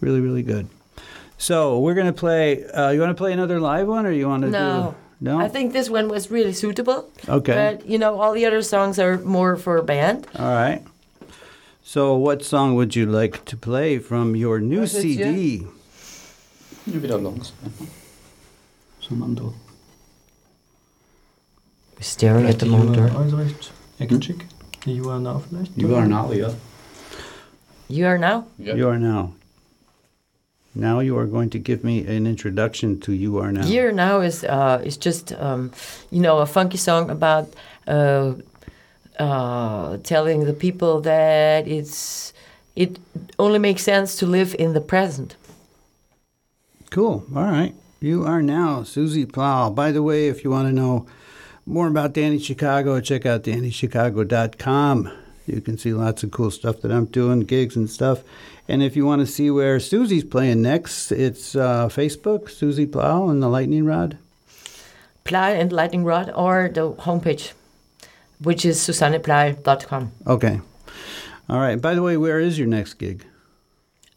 really 0.00 0.20
really 0.20 0.42
good. 0.42 0.66
So 1.38 1.78
we're 1.78 1.94
gonna 1.94 2.12
play. 2.14 2.64
Uh, 2.72 2.90
you 2.92 3.00
want 3.00 3.10
to 3.16 3.22
play 3.24 3.32
another 3.32 3.60
live 3.60 3.88
one, 3.88 4.06
or 4.06 4.10
you 4.10 4.26
want 4.28 4.42
to 4.44 4.50
No. 4.50 4.94
do? 5.20 5.30
No. 5.30 5.38
I 5.38 5.48
think 5.48 5.72
this 5.72 5.90
one 5.90 6.08
was 6.08 6.30
really 6.30 6.52
suitable. 6.52 7.10
Okay. 7.28 7.54
But 7.54 7.86
you 7.86 7.98
know, 7.98 8.20
all 8.20 8.32
the 8.32 8.46
other 8.46 8.62
songs 8.62 8.98
are 8.98 9.18
more 9.18 9.56
for 9.56 9.76
a 9.76 9.82
band. 9.82 10.26
All 10.38 10.54
right. 10.54 10.82
So, 11.84 12.16
what 12.16 12.42
song 12.44 12.74
would 12.76 12.96
you 12.96 13.06
like 13.06 13.44
to 13.44 13.56
play 13.56 13.98
from 13.98 14.34
your 14.36 14.60
new 14.60 14.80
What 14.80 14.88
is 14.88 14.94
it, 14.94 15.02
CD? 15.02 15.66
Nu 16.84 16.98
vill 16.98 17.10
jag 17.10 17.22
långsamt. 17.22 17.90
Som 19.00 19.18
man 19.18 19.34
då... 19.34 19.52
We're 22.02 22.06
staring 22.06 22.46
at 22.46 22.58
the 22.58 22.66
monitor. 22.66 23.08
Jag 23.98 24.08
kan 24.08 24.20
checka. 24.20 24.44
You 24.84 25.08
are 25.10 25.20
now 25.20 25.38
vielleicht? 25.38 25.78
You 25.78 25.94
are 25.94 26.08
now, 26.08 26.32
ja. 26.32 26.50
You 27.88 28.06
are 28.06 28.18
now. 28.18 28.44
ja. 28.58 28.74
You 28.74 28.88
are 28.88 28.98
now. 28.98 29.34
Now 30.74 30.98
you 30.98 31.16
are 31.16 31.26
going 31.26 31.50
to 31.50 31.60
give 31.60 31.84
me 31.84 32.04
an 32.16 32.26
introduction 32.26 32.98
to 33.00 33.12
You 33.12 33.38
Are 33.38 33.52
Now. 33.52 33.64
Year 33.66 33.92
now 33.92 34.20
is 34.20 34.42
uh, 34.42 34.82
is 34.84 34.96
just 34.96 35.32
um, 35.34 35.70
you 36.10 36.20
know 36.20 36.38
a 36.38 36.46
funky 36.46 36.76
song 36.76 37.08
about 37.08 37.54
uh, 37.86 38.32
uh, 39.20 39.98
telling 40.02 40.44
the 40.44 40.54
people 40.54 41.00
that 41.02 41.68
it's 41.68 42.32
it 42.74 42.98
only 43.38 43.60
makes 43.60 43.82
sense 43.84 44.16
to 44.16 44.26
live 44.26 44.56
in 44.58 44.72
the 44.72 44.80
present. 44.80 45.36
Cool. 46.90 47.22
All 47.36 47.44
right. 47.44 47.74
You 48.00 48.24
are 48.26 48.42
now 48.42 48.82
Susie 48.82 49.26
Plahl. 49.26 49.70
By 49.70 49.92
the 49.92 50.02
way, 50.02 50.26
if 50.26 50.42
you 50.42 50.50
want 50.50 50.66
to 50.66 50.74
know 50.74 51.06
more 51.66 51.88
about 51.88 52.12
Danny 52.12 52.38
Chicago, 52.38 53.00
check 53.00 53.26
out 53.26 53.44
DannyChicago.com. 53.44 55.10
You 55.46 55.60
can 55.60 55.76
see 55.76 55.92
lots 55.92 56.22
of 56.22 56.30
cool 56.30 56.50
stuff 56.50 56.80
that 56.82 56.92
I'm 56.92 57.06
doing, 57.06 57.40
gigs 57.40 57.76
and 57.76 57.90
stuff. 57.90 58.22
And 58.68 58.82
if 58.82 58.94
you 58.96 59.04
want 59.04 59.20
to 59.20 59.26
see 59.26 59.50
where 59.50 59.80
Susie's 59.80 60.24
playing 60.24 60.62
next, 60.62 61.10
it's 61.10 61.56
uh, 61.56 61.88
Facebook, 61.88 62.48
Susie 62.48 62.86
Plahl 62.86 63.30
and 63.30 63.42
the 63.42 63.48
Lightning 63.48 63.84
Rod. 63.84 64.18
Plahl 65.24 65.52
and 65.60 65.72
Lightning 65.72 66.04
Rod 66.04 66.30
or 66.34 66.70
the 66.72 66.92
homepage, 66.92 67.52
which 68.40 68.64
is 68.64 68.78
susanneply.com. 68.78 70.12
Okay. 70.26 70.60
All 71.48 71.58
right. 71.58 71.80
By 71.80 71.94
the 71.94 72.02
way, 72.02 72.16
where 72.16 72.38
is 72.38 72.58
your 72.58 72.68
next 72.68 72.94
gig? 72.94 73.26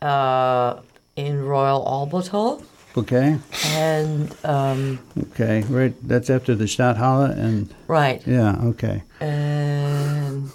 Uh, 0.02 0.80
in 1.16 1.44
Royal 1.44 1.84
Albert 1.88 2.28
Hall. 2.28 2.62
Okay. 2.98 3.38
And 3.74 4.34
um, 4.46 5.00
Okay. 5.32 5.62
Right. 5.70 5.94
That's 6.08 6.30
after 6.30 6.56
the 6.56 6.66
Stadthalle 6.66 7.38
and 7.38 7.74
right. 7.88 8.26
yeah. 8.26 8.56
Okay. 8.64 9.04
And 9.20 10.50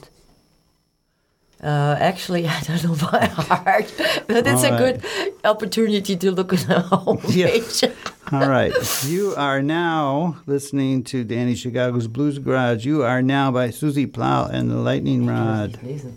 uh, 1.62 1.96
actually, 2.00 2.46
I 2.48 2.60
don't 2.60 2.82
know 2.84 2.96
by 3.10 3.26
heart, 3.32 3.92
but 4.26 4.46
it's 4.46 4.64
All 4.64 4.72
a 4.74 4.80
right. 4.82 5.00
good 5.02 5.34
opportunity 5.44 6.16
to 6.16 6.30
look 6.32 6.52
at 6.54 6.60
the 6.60 6.80
whole 6.80 7.16
homepage. 7.18 7.92
All 8.32 8.48
right. 8.48 8.72
You 9.06 9.34
are 9.36 9.60
now 9.60 10.38
listening 10.46 11.04
to 11.04 11.24
Danny 11.24 11.54
Chicago's 11.54 12.06
Blues 12.08 12.38
Garage. 12.38 12.86
You 12.86 13.02
are 13.02 13.20
now 13.22 13.50
by 13.50 13.70
Susie 13.70 14.06
Plahl 14.06 14.46
and 14.46 14.70
the 14.70 14.76
Lightning 14.76 15.26
Rod. 15.26 15.72
Lesen. 15.82 16.14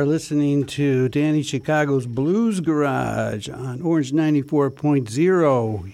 Are 0.00 0.06
listening 0.06 0.64
to 0.64 1.10
Danny 1.10 1.42
Chicago's 1.42 2.06
Blues 2.06 2.60
Garage 2.60 3.50
on 3.50 3.82
Orange 3.82 4.12
94.0. 4.12 5.92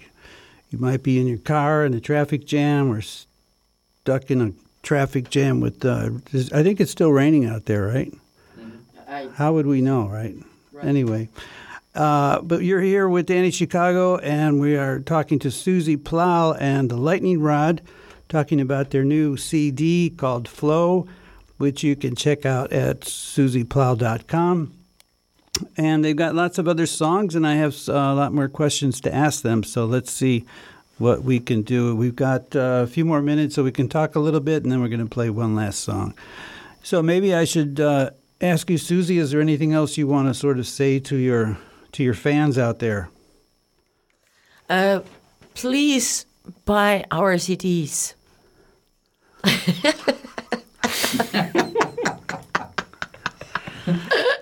You 0.70 0.78
might 0.78 1.02
be 1.02 1.18
in 1.18 1.26
your 1.26 1.38
car 1.38 1.84
in 1.84 1.92
a 1.92 1.98
traffic 1.98 2.46
jam 2.46 2.92
or 2.92 3.00
stuck 3.00 4.30
in 4.30 4.40
a 4.40 4.52
traffic 4.84 5.28
jam 5.28 5.59
with, 5.59 5.84
uh, 5.84 6.11
I 6.54 6.62
think 6.62 6.80
it's 6.80 6.92
still 6.92 7.11
raining 7.11 7.46
out 7.46 7.64
there, 7.64 7.84
right? 7.84 8.14
I, 9.09 9.28
How 9.34 9.54
would 9.54 9.66
we 9.66 9.80
know, 9.80 10.07
right? 10.07 10.36
Anyway, 10.80 11.28
uh, 11.96 12.42
but 12.42 12.62
you're 12.62 12.82
here 12.82 13.09
with 13.09 13.26
Danny 13.26 13.50
Chicago, 13.50 14.18
and 14.18 14.61
we 14.61 14.76
are 14.76 15.00
talking 15.00 15.40
to 15.40 15.50
Susie 15.50 15.96
Plahl 15.96 16.57
and 16.61 16.88
the 16.88 16.96
Lightning 16.96 17.40
Rod, 17.40 17.82
talking 18.28 18.61
about 18.61 18.90
their 18.90 19.02
new 19.02 19.36
CD 19.36 20.11
called 20.11 20.46
Flow, 20.46 21.09
which 21.59 21.82
you 21.82 21.96
can 21.96 22.14
check 22.14 22.44
out 22.44 22.72
at 22.72 23.00
susieplahl.com. 23.00 24.72
And 25.76 26.04
they've 26.04 26.16
got 26.16 26.34
lots 26.34 26.59
of 26.59 26.68
other 26.68 26.86
songs, 26.86 27.34
and 27.34 27.46
I 27.46 27.54
have 27.54 27.74
a 27.88 28.14
lot 28.14 28.32
more 28.32 28.48
questions 28.48 29.00
to 29.02 29.14
ask 29.14 29.42
them. 29.42 29.62
So 29.62 29.86
let's 29.86 30.12
see 30.12 30.44
what 30.98 31.22
we 31.22 31.40
can 31.40 31.62
do. 31.62 31.96
We've 31.96 32.16
got 32.16 32.54
uh, 32.54 32.82
a 32.84 32.86
few 32.86 33.04
more 33.04 33.22
minutes, 33.22 33.54
so 33.54 33.64
we 33.64 33.72
can 33.72 33.88
talk 33.88 34.14
a 34.14 34.20
little 34.20 34.40
bit, 34.40 34.62
and 34.62 34.72
then 34.72 34.82
we're 34.82 34.88
going 34.88 35.00
to 35.00 35.07
play 35.07 35.30
one 35.30 35.54
last 35.54 35.80
song. 35.80 36.14
So 36.82 37.02
maybe 37.02 37.34
I 37.34 37.44
should 37.44 37.80
uh, 37.80 38.11
ask 38.40 38.68
you, 38.68 38.78
Susie, 38.78 39.18
is 39.18 39.30
there 39.30 39.40
anything 39.40 39.72
else 39.72 39.96
you 39.96 40.07
want 40.07 40.28
to 40.28 40.34
sort 40.34 40.59
of 40.59 40.66
say 40.66 40.98
to 41.00 41.16
your 41.16 41.59
to 41.92 42.02
your 42.04 42.14
fans 42.14 42.59
out 42.59 42.80
there? 42.80 43.09
uh, 44.68 45.00
please 45.54 46.26
buy 46.64 47.04
our 47.11 47.34
CDs. 47.34 48.14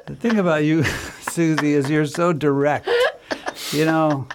The 0.06 0.16
thing 0.18 0.38
about 0.38 0.64
you, 0.64 0.82
Susie, 1.30 1.74
is 1.74 1.90
you're 1.90 2.06
so 2.06 2.32
direct. 2.32 2.88
You 3.72 3.84
know, 3.84 4.26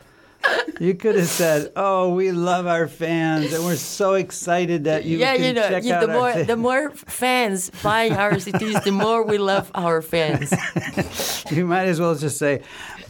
you 0.80 0.94
could 0.96 1.16
have 1.16 1.28
said, 1.28 1.72
"Oh, 1.76 2.14
we 2.14 2.32
love 2.32 2.68
our 2.68 2.88
fans, 2.88 3.54
and 3.54 3.64
we're 3.66 3.76
so 3.76 4.14
excited 4.14 4.84
that 4.86 5.06
you 5.06 5.18
yeah, 5.18 5.36
can 5.36 5.44
you 5.46 5.54
know, 5.54 5.68
check 5.70 5.84
you- 5.84 5.94
out 5.94 6.02
the 6.02 6.08
more 6.14 6.34
thi-" 6.34 6.44
the 6.44 6.56
more 6.58 6.90
fans 6.92 7.70
buying 7.84 8.14
our 8.14 8.34
CDs, 8.34 8.84
the 8.84 8.92
more 8.92 9.24
we 9.24 9.38
love 9.38 9.72
our 9.76 10.02
fans. 10.02 10.54
You 11.52 11.66
might 11.66 11.88
as 11.88 12.00
well 12.00 12.14
just 12.14 12.38
say, 12.38 12.62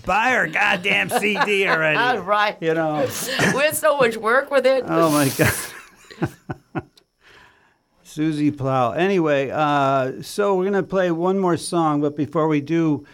"Buy 0.05 0.33
our 0.35 0.47
goddamn 0.47 1.09
CD 1.09 1.67
All 1.67 1.75
already." 1.75 2.19
right, 2.19 2.55
You 2.61 2.73
know. 2.73 3.05
we 3.53 3.59
had 3.61 3.75
so 3.75 3.97
much 3.97 4.15
work 4.15 4.49
with 4.49 4.65
it. 4.65 4.85
Oh 4.87 5.09
my 5.11 5.27
god. 5.37 5.53
Susie 8.13 8.51
Plahl. 8.51 8.93
Anyway, 8.93 9.51
uh, 9.53 10.21
so 10.23 10.55
we're 10.55 10.65
gonna 10.65 10.81
play 10.81 11.11
one 11.11 11.37
more 11.37 11.57
song, 11.57 12.01
but 12.01 12.17
before 12.17 12.47
we 12.47 12.59
do, 12.59 13.05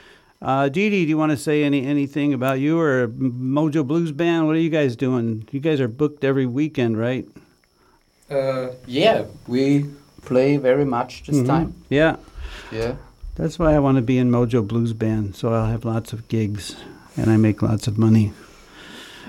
uh, 0.41 0.69
Dee 0.69 0.89
Dee, 0.89 1.03
do 1.03 1.09
you 1.09 1.17
want 1.17 1.31
to 1.31 1.37
say 1.37 1.63
any 1.63 1.85
anything 1.85 2.33
about 2.33 2.59
you 2.59 2.79
or 2.79 3.07
Mojo 3.09 3.85
Blues 3.85 4.11
Band? 4.13 4.47
What 4.47 4.55
are 4.55 4.59
you 4.59 4.69
guys 4.69 4.95
doing? 4.95 5.47
You 5.51 5.59
guys 5.59 5.81
are 5.81 5.89
booked 5.89 6.23
every 6.23 6.45
weekend, 6.45 6.97
right? 6.97 7.27
Uh, 8.31 8.69
yeah, 8.87 9.25
we 9.47 9.85
play 10.23 10.55
very 10.57 10.85
much 10.85 11.23
this 11.25 11.35
Mhm. 11.37 11.47
time. 11.47 11.73
Yeah, 11.89 12.15
Yeah. 12.71 12.95
that's 13.35 13.59
why 13.59 13.75
I 13.75 13.79
want 13.79 13.97
to 13.97 14.01
be 14.01 14.17
in 14.17 14.31
Mojo 14.31 14.65
Blues 14.65 14.93
Band, 14.93 15.35
so 15.35 15.53
I'll 15.53 15.67
have 15.67 15.83
lots 15.83 16.13
of 16.13 16.27
gigs 16.29 16.75
and 17.17 17.29
I 17.29 17.35
make 17.37 17.61
lots 17.61 17.85
of 17.87 17.97
money. 17.97 18.31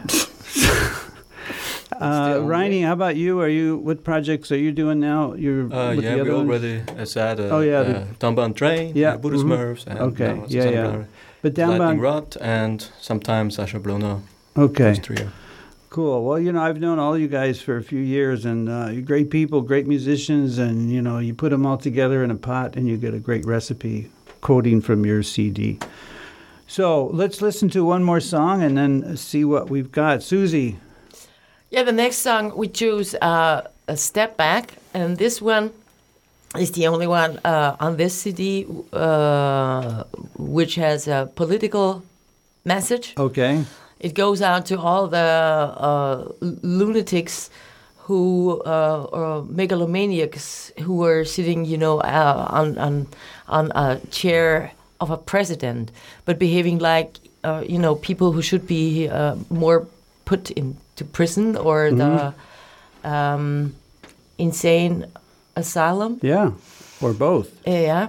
uh, 1.93 2.35
only- 2.37 2.49
Riney, 2.49 2.83
how 2.83 2.93
about 2.93 3.17
you? 3.17 3.41
Are 3.41 3.49
you 3.49 3.77
what 3.79 4.03
projects 4.05 4.51
are 4.53 4.59
you 4.59 4.73
doing 4.73 5.01
now? 5.01 5.35
You're 5.35 5.65
Uh, 5.73 5.95
with 5.95 6.05
yeah, 6.05 6.11
the 6.11 6.15
we 6.17 6.21
other 6.23 6.35
ones? 6.37 6.49
already 6.51 6.83
uh, 6.99 7.05
said 7.05 7.41
uh, 7.41 7.45
Oh, 7.51 7.61
yeah, 7.61 7.83
the- 7.83 7.97
uh, 7.99 8.05
Downbound 8.19 8.57
Train, 8.57 8.93
Yeah, 8.95 9.17
Voodoo 9.17 9.39
mhm. 9.39 9.45
Smurfs, 9.49 9.87
and 9.87 9.99
Okay, 9.99 10.35
now 10.35 10.45
yeah, 10.49 10.63
Susanna 10.63 10.71
yeah. 10.77 10.91
Blair, 10.91 11.09
But 11.43 11.59
Lightning 11.59 11.79
Downbound. 11.79 12.01
Rod, 12.03 12.37
and 12.41 12.89
sometimes 13.01 13.59
Asher 13.59 13.79
Bruno. 13.79 14.23
Okay. 14.57 14.85
Those 14.85 14.99
trio. 15.01 15.29
Cool. 15.91 16.25
Well, 16.27 16.39
you 16.39 16.53
know, 16.53 16.61
I've 16.63 16.81
known 16.81 16.99
all 16.99 17.17
you 17.17 17.29
guys 17.29 17.61
for 17.63 17.77
a 17.79 17.83
few 17.83 18.01
years, 18.01 18.45
and 18.45 18.69
uh, 18.69 18.89
you're 18.93 19.03
great 19.03 19.31
people, 19.31 19.61
great 19.63 19.87
musicians, 19.87 20.59
and 20.59 20.91
you 20.91 21.01
know, 21.01 21.19
you 21.19 21.33
put 21.35 21.51
them 21.51 21.65
all 21.65 21.79
together 21.79 22.23
in 22.25 22.31
a 22.31 22.35
pot, 22.35 22.77
and 22.77 22.87
you 22.89 22.97
get 22.99 23.15
a 23.15 23.19
great 23.19 23.45
recipe. 23.47 24.11
Quoting 24.43 24.81
from 24.83 25.07
your 25.07 25.23
CD. 25.23 25.79
So 26.67 27.07
let's 27.13 27.41
listen 27.41 27.69
to 27.71 27.85
one 27.85 28.03
more 28.03 28.21
song, 28.21 28.63
and 28.63 28.77
then 28.77 29.17
see 29.17 29.45
what 29.45 29.71
we've 29.71 29.91
got. 29.93 30.23
Susie. 30.23 30.77
Yeah, 31.71 31.83
the 31.83 31.93
next 31.93 32.19
song 32.19 32.53
we 32.57 32.69
choose 32.69 33.15
uh, 33.17 33.69
a 33.89 33.97
step 33.97 34.37
back, 34.37 34.75
and 34.95 35.17
this 35.19 35.43
one 35.43 35.73
is 36.57 36.71
the 36.73 36.87
only 36.87 37.07
one 37.09 37.41
uh, 37.45 37.77
on 37.81 37.97
this 37.97 38.15
CD 38.15 38.67
uh, 38.93 40.05
which 40.39 40.77
has 40.77 41.09
a 41.09 41.31
political 41.35 42.05
message. 42.65 43.15
Okay. 43.19 43.65
It 43.99 44.15
goes 44.15 44.43
out 44.43 44.67
to 44.67 44.79
all 44.79 45.09
the 45.09 45.19
uh, 45.19 46.29
lunatics 46.41 47.51
who 48.07 48.63
uh, 48.65 49.09
or 49.11 49.43
megalomaniacs 49.43 50.71
who 50.81 51.03
are 51.03 51.25
sitting, 51.25 51.65
you 51.65 51.79
know, 51.79 51.99
uh, 52.01 52.47
on 52.49 52.79
on 52.79 53.07
on 53.49 53.73
a 53.75 53.99
chair 54.11 54.71
of 55.01 55.11
a 55.11 55.17
president, 55.17 55.91
but 56.25 56.39
behaving 56.39 56.79
like 56.79 57.19
uh, 57.43 57.65
you 57.67 57.79
know 57.79 57.97
people 57.97 58.31
who 58.31 58.43
should 58.43 58.67
be 58.69 59.09
uh, 59.09 59.35
more 59.51 59.89
put 60.25 60.51
into 60.97 61.05
prison 61.13 61.57
or 61.57 61.91
the 61.91 62.33
um, 63.05 63.75
insane 64.39 65.05
asylum. 65.55 66.19
Yeah. 66.23 66.53
Or 67.03 67.13
both. 67.13 67.49
Yeah. 67.67 68.09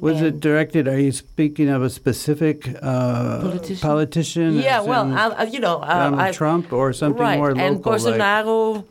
Was 0.00 0.22
it 0.22 0.40
directed? 0.40 0.88
Are 0.88 0.98
you 0.98 1.12
speaking 1.12 1.68
of 1.68 1.82
a 1.82 1.90
specific 1.90 2.66
uh, 2.82 3.40
Politician? 3.42 3.76
politician? 3.88 4.52
Yeah, 4.58 4.80
well, 4.80 5.12
I, 5.12 5.44
you 5.44 5.60
know, 5.60 5.76
uh, 5.78 5.86
Donald 6.10 6.20
I, 6.22 6.32
Trump 6.32 6.72
or 6.72 6.92
something 6.92 7.22
right, 7.22 7.38
more 7.38 7.54
local? 7.54 7.92
like- 7.92 8.02
Bolsonaro, 8.02 8.84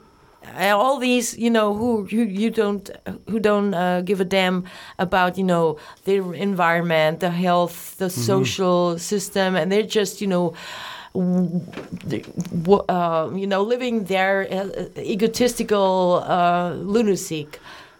and 0.56 0.74
all 0.74 1.00
these, 1.00 1.38
you 1.38 1.50
know, 1.50 1.74
who 1.74 2.06
who 2.06 2.24
you 2.24 2.50
don't 2.50 2.90
who 3.30 3.40
don't 3.40 3.74
uh, 3.74 4.00
give 4.02 4.22
a 4.22 4.26
damn 4.26 4.64
about, 4.98 5.38
you 5.38 5.44
know, 5.44 5.78
the 6.06 6.16
environment, 6.36 7.20
the 7.20 7.32
health, 7.32 7.98
the 7.98 8.06
Mm-hmm. 8.06 8.22
social 8.22 8.98
system, 9.00 9.56
and 9.58 9.72
they're 9.72 9.84
just, 10.00 10.22
you 10.22 10.28
know. 10.28 10.54
W- 11.14 12.84
Uh, 12.90 13.30
you 13.36 13.48
know, 13.48 13.62
living 13.64 14.06
their 14.06 14.48
uh, 14.52 14.70
egotistical 14.98 16.24
uh, 16.28 16.74
lunacy, 16.76 17.48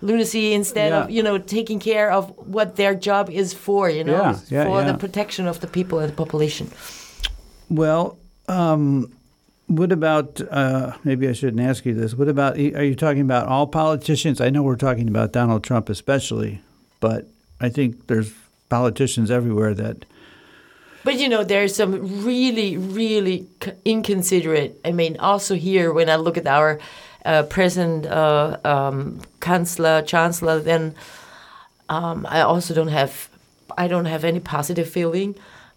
lunacy 0.02 0.54
instead 0.54 0.90
Yeah. 0.92 1.04
of 1.04 1.10
you 1.12 1.24
know 1.24 1.38
taking 1.38 1.80
care 1.80 2.12
of 2.12 2.32
what 2.56 2.76
their 2.76 2.96
job 2.96 3.30
is 3.30 3.54
for. 3.54 3.90
You 3.90 4.04
know, 4.04 4.14
Yeah, 4.22 4.36
yeah, 4.50 4.66
for 4.66 4.84
the 4.84 4.94
protection 4.98 5.48
of 5.48 5.60
the 5.60 5.68
people 5.68 6.00
and 6.00 6.10
the 6.10 6.16
population. 6.16 6.68
Well, 7.70 8.18
um, 8.48 9.12
what 9.68 9.92
about? 9.92 10.42
Uh, 10.52 10.92
maybe 11.04 11.28
I 11.28 11.34
shouldn't 11.34 11.62
ask 11.70 11.86
you 11.86 11.94
this. 11.94 12.14
What 12.16 12.28
about? 12.28 12.58
Are 12.58 12.84
you 12.84 12.96
talking 12.96 13.22
about 13.22 13.48
all 13.48 13.68
politicians? 13.68 14.42
I 14.42 14.50
know 14.50 14.64
we're 14.64 14.76
talking 14.90 15.08
about 15.08 15.32
Donald 15.34 15.64
Trump 15.64 15.90
especially, 15.90 16.62
but 17.00 17.28
I 17.62 17.70
think 17.70 18.08
there's 18.08 18.32
politicians 18.70 19.30
everywhere 19.32 19.74
that. 19.76 20.06
But 21.04 21.20
you 21.20 21.28
know, 21.30 21.44
there's 21.44 21.76
some 21.76 22.24
really, 22.24 22.78
really 22.78 23.48
inconsiderate. 23.86 24.80
I 24.86 24.92
mean, 24.92 25.18
also 25.20 25.56
here, 25.56 25.92
when 25.92 26.10
I 26.10 26.16
look 26.16 26.38
at 26.38 26.48
our 26.48 26.80
uh, 27.26 27.44
present 27.44 28.06
uh, 28.06 28.58
um, 28.64 29.20
chancellor, 29.44 30.02
chancellor, 30.02 30.60
then 30.60 30.96
um, 31.90 32.26
I 32.30 32.42
also 32.42 32.74
don't 32.74 32.88
have, 32.90 33.30
I 33.78 33.88
don't 33.88 34.06
have 34.06 34.24
any 34.24 34.40
positive 34.40 34.90
feeling. 34.90 35.36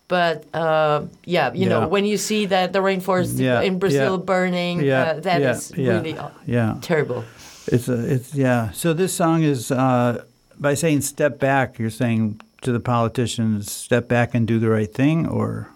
But 0.08 0.44
uh, 0.54 1.06
yeah, 1.24 1.52
you 1.52 1.62
Yeah. 1.66 1.68
know, 1.80 1.88
when 1.88 2.04
you 2.04 2.16
see 2.16 2.46
that 2.46 2.72
the 2.72 2.78
rainforest 2.78 3.38
Yeah, 3.40 3.62
in 3.62 3.78
Brazil 3.80 4.16
yeah. 4.18 4.24
burning, 4.24 4.80
Yeah, 4.80 5.02
uh, 5.02 5.20
that 5.20 5.42
is 5.42 5.72
really 5.76 6.16
uh, 6.16 6.28
Yeah, 6.46 6.76
terrible. 6.80 7.24
it's 7.66 7.88
a, 7.88 8.14
it's 8.14 8.32
yeah. 8.32 8.70
So 8.70 8.92
this 8.94 9.12
song 9.12 9.42
is 9.42 9.72
uh, 9.72 10.22
by 10.60 10.74
saying 10.74 11.00
"step 11.02 11.40
back." 11.40 11.80
You're 11.80 11.90
saying 11.90 12.40
to 12.66 12.72
the 12.72 12.80
politicians, 12.80 13.70
"Step 13.70 14.08
back 14.08 14.34
and 14.34 14.46
do 14.46 14.58
the 14.58 14.68
right 14.68 14.92
thing," 14.92 15.24
or 15.26 15.68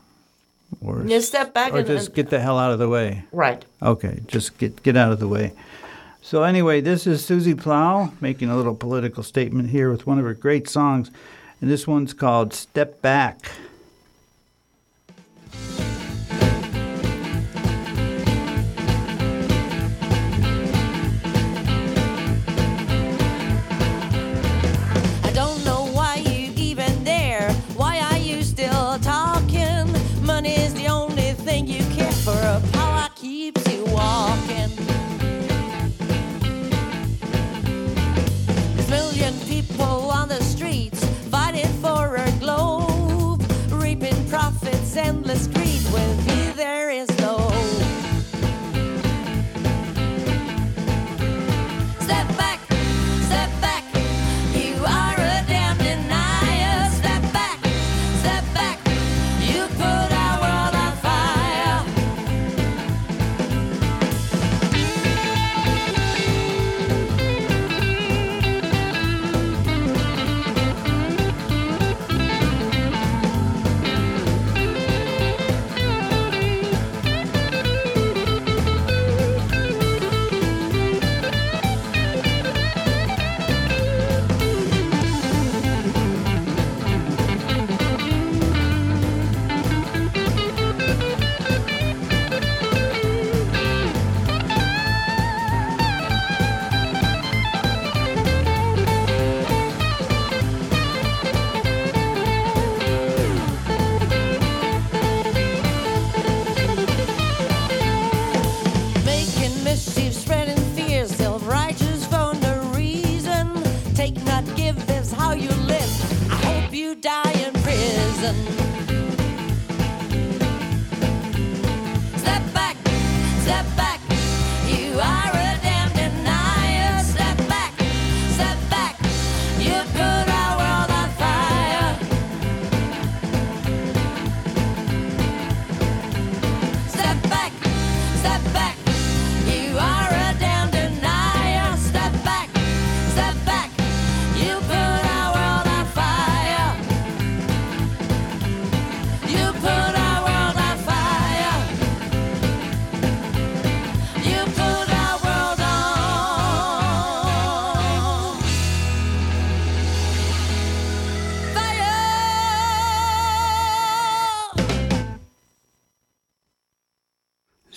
or 0.84 1.04
Yeah, 1.06 1.20
step 1.20 1.54
back 1.54 1.72
or 1.72 1.78
and- 1.78 1.86
just 1.86 2.14
get 2.14 2.30
the 2.30 2.40
hell 2.40 2.58
out 2.58 2.72
of 2.72 2.78
the 2.80 2.88
way. 2.88 3.24
Right. 3.32 3.64
Okay, 3.80 4.20
just 4.26 4.58
get 4.58 4.82
get 4.82 4.96
out 4.96 5.12
of 5.12 5.20
the 5.20 5.28
way. 5.28 5.52
So 6.20 6.42
anyway, 6.42 6.80
this 6.80 7.06
is 7.06 7.24
Susie 7.24 7.54
Plahl 7.54 8.12
making 8.20 8.50
a 8.50 8.56
little 8.56 8.74
political 8.74 9.22
statement 9.22 9.70
here 9.70 9.90
with 9.90 10.04
one 10.06 10.18
of 10.18 10.24
her 10.24 10.34
great 10.34 10.68
songs, 10.68 11.10
and 11.60 11.70
this 11.70 11.86
one's 11.86 12.12
called 12.12 12.52
"Step 12.52 13.00
Back." 13.00 13.52
endless 45.10 45.48
dream. 45.48 45.82
will 45.92 46.16
be 46.24 46.52
there 46.52 46.88
is 46.90 47.19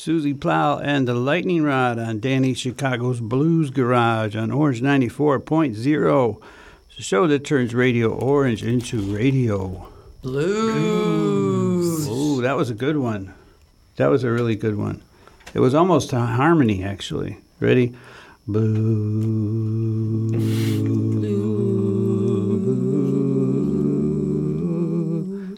Susie 0.03 0.33
Plahl 0.33 0.79
and 0.83 1.07
the 1.07 1.13
Lightning 1.13 1.63
Rod 1.63 1.97
on 1.97 2.19
Danny 2.19 2.53
Chicago's 2.53 3.21
Blues 3.21 3.69
Garage 3.69 4.35
on 4.35 4.51
Orange 4.51 4.81
94.0. 4.81 6.41
It's 6.89 6.99
a 6.99 7.01
show 7.01 7.25
that 7.25 7.45
turns 7.45 7.73
Radio 7.73 8.09
Orange 8.09 8.65
into 8.65 8.99
radio. 8.99 9.87
Blues. 10.21 12.09
Ooh, 12.09 12.41
that 12.41 12.57
was 12.57 12.69
a 12.69 12.73
good 12.73 12.97
one. 12.97 13.33
That 13.95 14.07
was 14.07 14.25
a 14.25 14.29
really 14.29 14.57
good 14.57 14.75
one. 14.75 15.01
It 15.53 15.61
was 15.61 15.73
almost 15.73 16.11
a 16.11 16.19
harmony, 16.19 16.83
actually. 16.83 17.37
Ready? 17.61 17.95
Boo. 18.45 18.73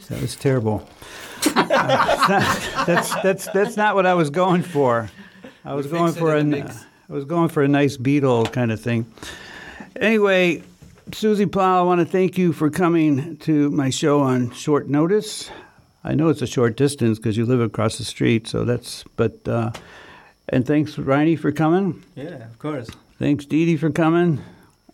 That 0.08 0.22
was 0.22 0.36
terrible. 0.36 0.88
Uh, 1.56 2.86
that's 2.86 3.16
that's 3.22 3.48
that's 3.48 3.78
not 3.78 3.96
what 3.96 4.06
I 4.06 4.14
was 4.14 4.30
going 4.30 4.62
for. 4.64 5.10
I 5.64 5.74
was 5.74 5.88
going 5.88 6.14
for 6.14 6.36
a 6.36 6.40
in 6.40 6.50
the 6.52 6.58
n- 6.60 6.64
mix. 6.66 6.86
I 7.10 7.14
was 7.14 7.26
going 7.26 7.50
for 7.50 7.64
a 7.64 7.68
nice 7.68 7.98
Beatle 7.98 8.52
kind 8.52 8.72
of 8.72 8.80
thing. 8.82 9.06
Anyway, 9.96 10.64
Susie 11.14 11.46
Plahl, 11.46 11.80
I 11.80 11.82
want 11.84 12.00
to 12.02 12.06
thank 12.06 12.38
you 12.38 12.52
for 12.52 12.70
coming 12.70 13.38
to 13.38 13.70
my 13.72 13.90
show 13.90 14.22
on 14.22 14.52
short 14.52 14.88
notice. 14.90 15.50
I 16.04 16.14
know 16.14 16.30
it's 16.30 16.42
a 16.42 16.48
short 16.48 16.78
distance 16.78 17.18
because 17.18 17.38
you 17.38 17.46
live 17.46 17.62
across 17.62 17.98
the 17.98 18.04
street, 18.04 18.48
so 18.48 18.66
that's. 18.66 19.04
But 19.16 19.48
uh, 19.48 19.72
and 20.50 20.66
thanks, 20.66 20.98
Riney, 20.98 21.36
for 21.36 21.52
coming. 21.52 22.04
Yeah, 22.16 22.46
of 22.46 22.60
course. 22.60 22.90
Thanks, 23.18 23.46
Dee 23.46 23.66
Dee, 23.66 23.78
for 23.78 23.90
coming. 23.90 24.42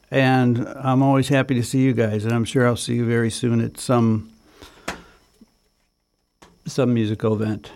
And 0.09 0.68
I'm 0.68 1.01
always 1.01 1.30
happy 1.30 1.55
to 1.55 1.64
see 1.64 1.80
you 1.80 1.93
guys, 1.93 2.26
and 2.26 2.34
I'm 2.34 2.43
sure 2.45 2.68
I'll 2.68 2.76
see 2.76 2.95
you 2.95 3.05
very 3.05 3.32
soon 3.32 3.62
at 3.62 3.78
some 3.80 4.30
some 6.72 6.93
musical 6.93 7.34
event. 7.34 7.72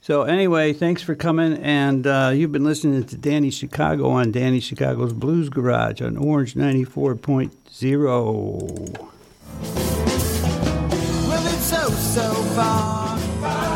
So 0.00 0.22
anyway, 0.24 0.72
thanks 0.74 1.02
for 1.02 1.14
coming, 1.14 1.54
and 1.54 2.06
uh, 2.06 2.32
you've 2.34 2.52
been 2.52 2.64
listening 2.64 3.04
to 3.04 3.16
Danny 3.16 3.50
Chicago 3.50 4.10
on 4.10 4.32
Danny 4.32 4.60
Chicago's 4.60 5.14
Blues 5.14 5.48
Garage 5.48 6.02
on 6.02 6.18
Orange 6.18 6.54
94.0. 6.54 8.98
Well, 11.26 11.46
it's 11.46 11.64
so, 11.64 11.88
so 11.88 12.34
far. 12.54 13.73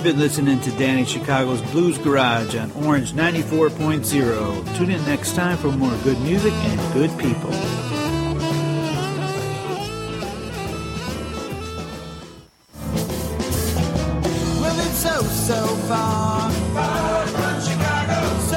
You've 0.00 0.14
been 0.14 0.18
listening 0.18 0.58
to 0.62 0.70
Danny 0.78 1.04
Chicago's 1.04 1.60
Blues 1.72 1.98
Garage 1.98 2.56
on 2.56 2.72
Orange 2.86 3.12
94.0. 3.12 4.74
Tune 4.78 4.90
in 4.90 5.04
next 5.04 5.34
time 5.34 5.58
for 5.58 5.70
more 5.70 5.94
good 6.02 6.18
music 6.22 6.54
and 6.54 6.94
good 6.94 7.10
people. 7.18 7.50